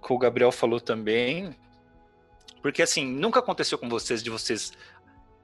[0.00, 1.52] que o Gabriel falou também,
[2.64, 4.72] porque assim, nunca aconteceu com vocês de vocês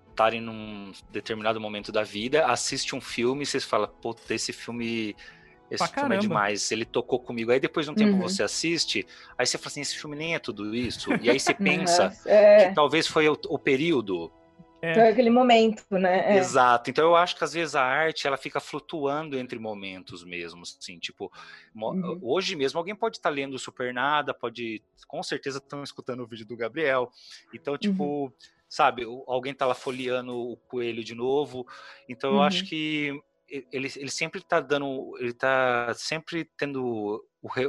[0.09, 5.15] estarem num determinado momento da vida, assiste um filme e vocês falam, pô, esse filme
[5.71, 6.19] esse Pra filme é caramba.
[6.23, 7.53] demais, ele tocou comigo.
[7.53, 8.23] Aí depois de um tempo Uhum.
[8.23, 9.07] você assiste,
[9.37, 11.11] aí você fala assim, esse filme nem é tudo isso.
[11.21, 14.33] E aí você pensa é, que talvez foi o, o período.
[14.83, 14.95] É.
[14.95, 16.35] foi aquele momento, né?
[16.35, 16.39] É.
[16.39, 16.91] Exato.
[16.91, 20.99] Então eu acho que às vezes a arte ela fica flutuando entre momentos mesmo, assim,
[20.99, 21.31] tipo,
[21.75, 22.19] Uhum.
[22.23, 26.47] hoje mesmo alguém pode estar lendo Super Nada, pode, com certeza estão escutando o vídeo
[26.47, 27.11] do Gabriel.
[27.55, 28.33] Então, tipo,
[28.69, 31.67] sabe, o- alguém tá lá folheando o coelho de novo.
[32.09, 32.69] Então eu acho Uhum.
[32.69, 33.21] que
[33.53, 37.21] e- ele, ele sempre tá dando, ele tá sempre tendo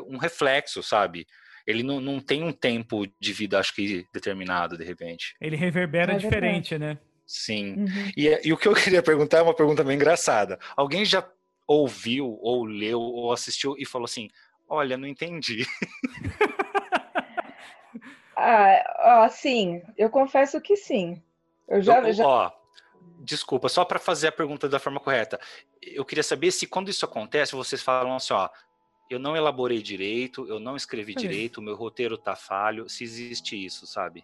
[0.07, 1.26] um reflexo, sabe?
[1.66, 5.36] Ele não, não tem um tempo de vida, acho que determinado, de repente.
[5.39, 6.97] Ele reverbera É diferente, né?
[7.26, 7.76] Sim.
[7.76, 8.12] Uhum.
[8.18, 10.59] E, e o que eu queria perguntar é uma pergunta bem engraçada.
[10.76, 11.28] Alguém já
[11.68, 14.30] ouviu, ou leu, ou assistiu e falou assim:
[14.68, 15.66] Olha, não entendi.
[18.36, 21.22] Ah, ó, sim, eu confesso que sim.
[21.68, 22.51] Eu já, Eu- já Ó,
[23.20, 25.39] desculpa, só para fazer a pergunta da forma correta.
[25.82, 28.49] Eu queria saber se quando isso acontece, vocês falam assim: Ó,
[29.14, 31.22] eu não elaborei direito, eu não escrevi aí.
[31.22, 34.24] direito, o meu roteiro tá falho, se existe isso, sabe?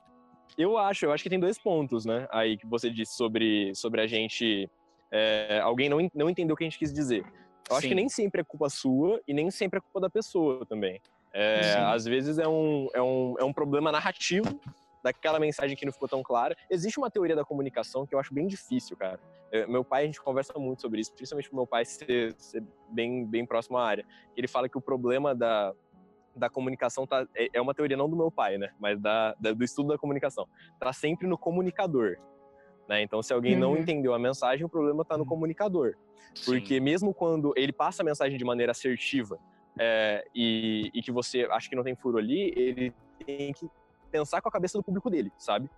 [0.58, 2.28] Eu acho, eu acho que tem dois pontos, né?
[2.32, 4.70] Aí que você disse sobre, sobre a gente.
[5.12, 7.24] é, alguém não, não entendeu o que a gente quis dizer.
[7.70, 7.90] Eu acho Sim.
[7.90, 11.00] que nem sempre é culpa sua e nem sempre é culpa da pessoa também.
[11.34, 14.60] É, às vezes é um, é, um, é um problema narrativo
[15.08, 16.56] daquela mensagem que não ficou tão clara.
[16.70, 19.20] Existe uma teoria da comunicação que eu acho bem difícil, cara.
[19.52, 22.62] É, meu pai, a gente conversa muito sobre isso, principalmente com meu pai ser, ser
[22.90, 24.06] bem, bem próximo à área.
[24.36, 25.74] Ele fala que o problema da,
[26.36, 28.70] da comunicação tá, é, é uma teoria não do meu pai, né?
[28.78, 30.46] Mas da, da- do estudo da comunicação.
[30.78, 32.18] Tá sempre no comunicador.
[32.90, 33.02] Né?
[33.02, 33.78] Então, se alguém não Uhum.
[33.78, 35.96] entendeu a mensagem, o problema tá no comunicador.
[36.46, 39.40] Porque mesmo quando ele passa a mensagem de maneira assertiva
[39.80, 42.94] é, e, e que você acha que não tem furo ali, ele
[43.26, 43.70] tem que
[44.08, 45.70] pensar com a cabeça do público dele, sabe?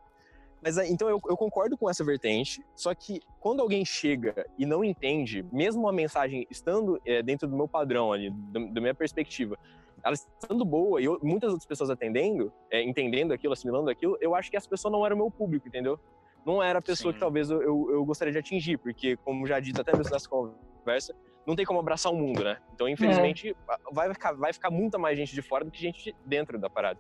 [0.62, 4.66] Mas aí, então eu, eu concordo com essa vertente, só que quando alguém chega e
[4.66, 8.94] não entende, mesmo a mensagem estando é, dentro do meu padrão ali, do- da minha
[8.94, 9.58] perspectiva,
[10.04, 14.36] ela estando boa e eu- muitas outras pessoas atendendo, é, entendendo aquilo, assimilando aquilo, eu
[14.36, 15.98] acho que essa pessoa não era o meu público, entendeu?
[16.46, 17.16] Não era a pessoa Sim.
[17.16, 20.28] que talvez eu, eu, eu gostaria de atingir, porque, como já dito até mesmo nessa
[20.28, 21.14] conversa,
[21.48, 22.58] não tem como abraçar o mundo, né?
[22.74, 23.56] Então, infelizmente,
[23.94, 27.00] vai, ficar, vai ficar muita mais gente de fora do que gente dentro da parada.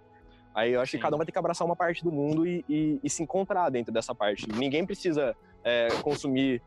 [0.60, 0.97] Aí eu acho Sim.
[0.97, 3.24] que cada um vai ter que abraçar uma parte do mundo e, e- e se
[3.24, 4.45] encontrar dentro dessa parte.
[4.49, 5.34] Ninguém precisa
[5.64, 6.62] é, consumir.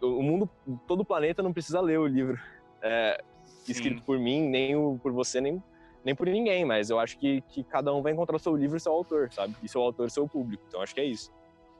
[0.00, 0.48] O mundo,
[0.88, 2.40] todo o planeta não precisa ler o livro
[2.80, 3.22] é,
[3.68, 5.62] escrito por mim, nem o, por você, nem,
[6.02, 6.64] nem por ninguém.
[6.64, 9.30] Mas eu acho que, que cada um vai encontrar o seu livro e seu autor,
[9.30, 9.54] sabe?
[9.62, 10.64] E seu autor e seu público.
[10.66, 11.30] Então acho que é isso.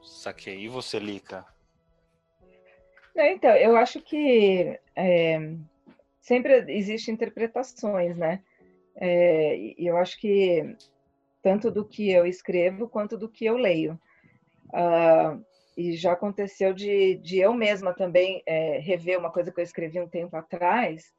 [0.03, 0.59] Saquei.
[0.61, 1.47] E você, Lica?
[3.17, 5.39] É, Então, eu acho que é,
[6.21, 8.43] sempre existem interpretações, né?
[8.95, 10.77] É, e eu acho que
[11.47, 13.97] tanto do que eu escrevo quanto do que eu leio.
[14.75, 15.39] Ah,
[15.77, 20.01] e já aconteceu de, de eu mesma também é, rever uma coisa que eu escrevi
[20.01, 21.15] um tempo atrás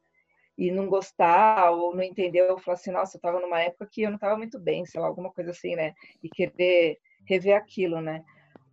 [0.57, 4.01] e não gostar ou não entender, ou falar assim, nossa, eu estava numa época que
[4.01, 5.93] eu não estava muito bem, sei lá, alguma coisa assim, né?
[6.21, 8.21] E querer rever aquilo, né?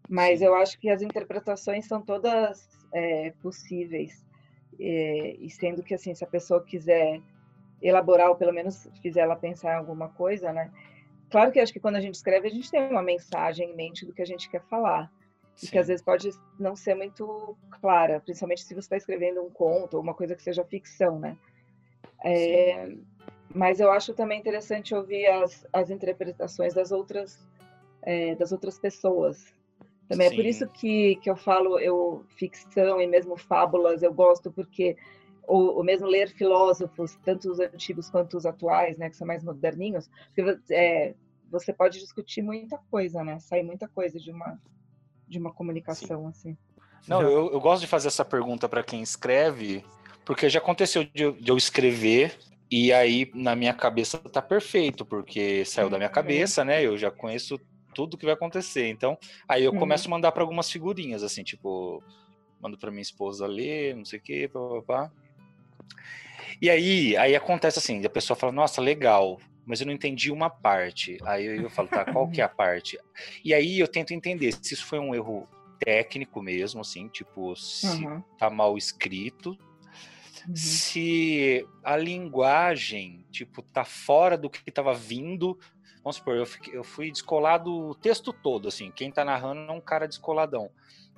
[0.08, 4.26] Mas eu acho que as interpretações são todas é, possíveis.
[4.80, 7.20] É, e sendo que, assim, se a pessoa quiser
[7.80, 10.72] elaborar, ou pelo menos fizer ela pensar em alguma coisa, né?
[11.34, 14.06] Claro que acho que quando a gente escreve, a gente tem uma mensagem em mente
[14.06, 15.10] do que a gente quer falar.
[15.60, 16.30] E que às vezes pode
[16.60, 20.42] não ser muito clara, principalmente se você está escrevendo um conto ou uma coisa que
[20.44, 21.36] seja ficção, né?
[22.24, 22.88] É,
[23.52, 27.44] mas eu acho também interessante ouvir as, as interpretações das outras
[28.02, 29.52] é, das outras pessoas.
[30.08, 30.48] Também é por Sim.
[30.48, 34.96] isso que, que eu falo eu ficção e mesmo fábulas eu gosto porque
[35.48, 39.42] ou, ou mesmo ler filósofos tanto os antigos quanto os atuais, né, que são mais
[39.42, 41.14] moderninhos, porque é,
[41.50, 43.38] você pode discutir muita coisa, né?
[43.40, 44.58] Sai muita coisa de uma
[45.26, 46.56] de uma comunicação assim.
[47.08, 49.84] Não, eu, eu gosto de fazer essa pergunta para quem escreve,
[50.24, 52.38] porque já aconteceu de, eu- de eu escrever
[52.70, 56.14] e aí na minha cabeça tá perfeito, porque saiu da minha Uhum.
[56.14, 56.82] cabeça, né?
[56.84, 57.58] Eu já conheço
[57.94, 58.88] tudo que vai acontecer.
[58.88, 59.16] Então,
[59.48, 59.78] aí eu Uhum.
[59.80, 62.02] começo a mandar para algumas figurinhas, assim, tipo,
[62.60, 65.10] mando para minha esposa ler, não sei o quê, papapá.
[66.60, 70.48] E aí, aí acontece assim, a pessoa fala, nossa, legal, mas eu não entendi uma
[70.50, 71.18] parte.
[71.24, 72.98] Aí eu falo, tá, qual que é a parte?
[73.44, 75.48] E aí eu tento entender se isso foi um erro
[75.78, 79.50] técnico mesmo, assim, tipo, se Uhum, tá mal escrito,
[80.48, 80.56] uhum.
[80.56, 85.58] se a linguagem, tipo, tá fora do que estava vindo.
[86.02, 89.74] Vamos supor, eu, fiquei- eu fui descolado o texto todo, assim, quem tá narrando é
[89.74, 90.70] um cara descoladão.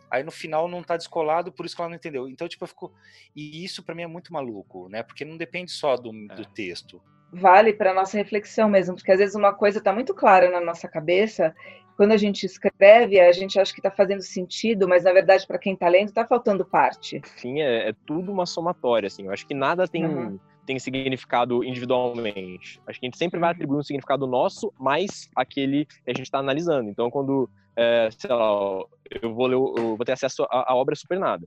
[0.09, 2.29] Aí no final não tá descolado, por isso que ela não entendeu.
[2.29, 2.93] Então, tipo, eu fico.
[3.35, 5.03] E isso pra mim é muito maluco, né?
[5.03, 6.45] Porque não depende só do, do É.
[6.55, 7.03] texto.
[7.33, 10.89] Vale para nossa reflexão mesmo, porque às vezes uma coisa está muito clara na nossa
[10.89, 11.55] cabeça
[11.97, 15.59] quando a gente escreve, a gente acha que está fazendo sentido, mas na verdade, para
[15.59, 17.17] quem está lendo, está faltando parte.
[17.17, 19.25] Enfim, é, é, tudo uma somatória, assim.
[19.25, 20.39] Eu acho que nada tem, uhum.
[20.67, 22.81] tem significado individualmente.
[22.87, 23.55] Acho que a gente sempre vai uhum.
[23.55, 26.91] atribuir um significado nosso, mais aquele que a gente está analisando.
[26.91, 28.85] Então, quando, é, sei lá,
[29.23, 31.47] eu vou, ler, eu vou ter acesso à, à obra Supernada.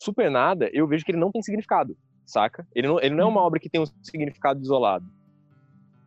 [0.00, 2.66] Supernada, eu vejo que ele não tem significado, saca?
[2.74, 3.46] Ele não, ele não é uma uhum.
[3.46, 5.06] obra que tem um significado isolado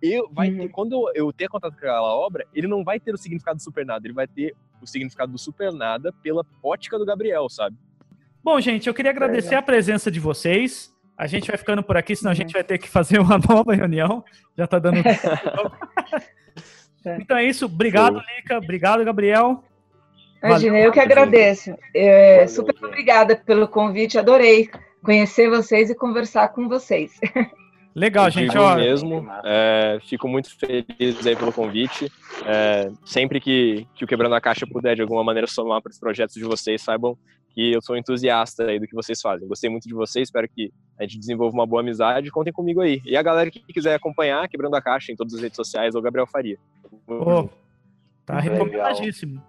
[0.01, 0.57] eu vai uhum.
[0.57, 3.63] ter, quando eu ter contato com aquela obra, ele não vai ter o significado do
[3.63, 7.78] supernada, ele vai ter o significado do supernada pela ótica do Gabriel, sabe?
[8.43, 9.57] Bom, gente, eu queria agradecer é.
[9.57, 10.93] a presença de vocês.
[11.18, 12.53] A gente vai ficando por aqui, senão a gente uhum.
[12.53, 14.24] vai ter que fazer uma nova reunião.
[14.57, 14.97] Já tá dando.
[17.20, 17.66] então é isso.
[17.66, 18.57] Obrigado, Lica.
[18.57, 19.63] Obrigado, Gabriel.
[20.43, 21.76] Imagina, eu que agradeço.
[21.93, 24.70] É, super obrigada pelo convite, adorei
[25.06, 27.18] conhecer vocês e conversar com vocês.
[27.95, 28.58] Legal, gente.
[28.58, 29.26] Ó, mesmo.
[29.45, 32.12] É, fico muito feliz aí pelo convite.
[32.45, 35.99] É, sempre que, que o Quebrando a Caixa puder de alguma maneira somar para os
[35.99, 37.18] projetos de vocês, saibam
[37.51, 39.47] que eu sou entusiasta aí do que vocês fazem.
[39.47, 42.30] Gostei muito de vocês, espero que a gente desenvolva uma boa amizade.
[42.30, 43.01] Contem comigo aí.
[43.06, 45.97] E a galera que quiser acompanhar Quebrando a Caixa em todas as redes sociais, é
[45.97, 46.58] o Gabriel Faria.
[47.08, 47.47] Oh,
[48.26, 49.41] tá recomendadíssimo.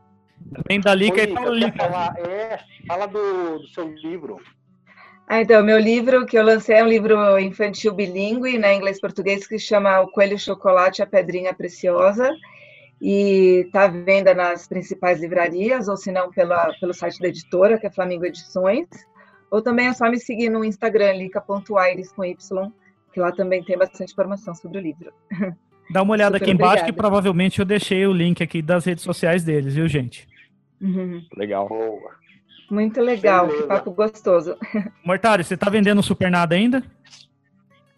[0.54, 1.84] Também da Lica e fala Lica.
[2.28, 4.40] é, fala do, do seu livro.
[5.28, 9.58] Ah, então, meu livro que eu lancei é um livro infantil bilíngue, né, inglês-português, que
[9.58, 12.30] chama O Coelho Chocolate e a Pedrinha Preciosa,
[13.00, 17.76] e está à venda nas principais livrarias, ou se não, pela, pelo site da editora,
[17.76, 18.86] que é Flamingo Edições,
[19.50, 22.72] ou também é só me seguir no Instagram, lica.aires com Y,
[23.12, 25.12] que lá também tem bastante informação sobre o livro.
[25.90, 26.92] Dá uma olhada Super aqui embaixo, obrigada.
[26.92, 30.26] que provavelmente eu deixei o link aqui das redes sociais deles, viu, gente?
[30.80, 31.24] Uhum.
[31.36, 31.68] Legal.
[31.68, 32.25] Boa.
[32.70, 34.56] Muito legal, que papo gostoso.
[35.04, 36.82] Mortário, você está vendendo supernada ainda?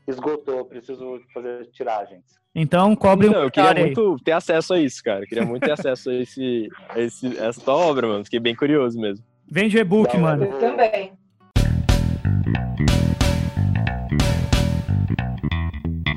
[0.07, 2.25] Esgotou, preciso fazer tiragens.
[2.55, 5.25] Então, cobre Não, um Eu queria muito ter acesso a isso, cara.
[5.25, 8.25] Eu queria muito ter acesso a, esse, a esse, essa tua obra, mano.
[8.25, 9.25] Fiquei bem curioso mesmo.
[9.51, 10.45] Vende o e-book, mano.
[10.45, 11.13] Eu também.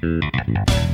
[0.02, 0.91] Thank you.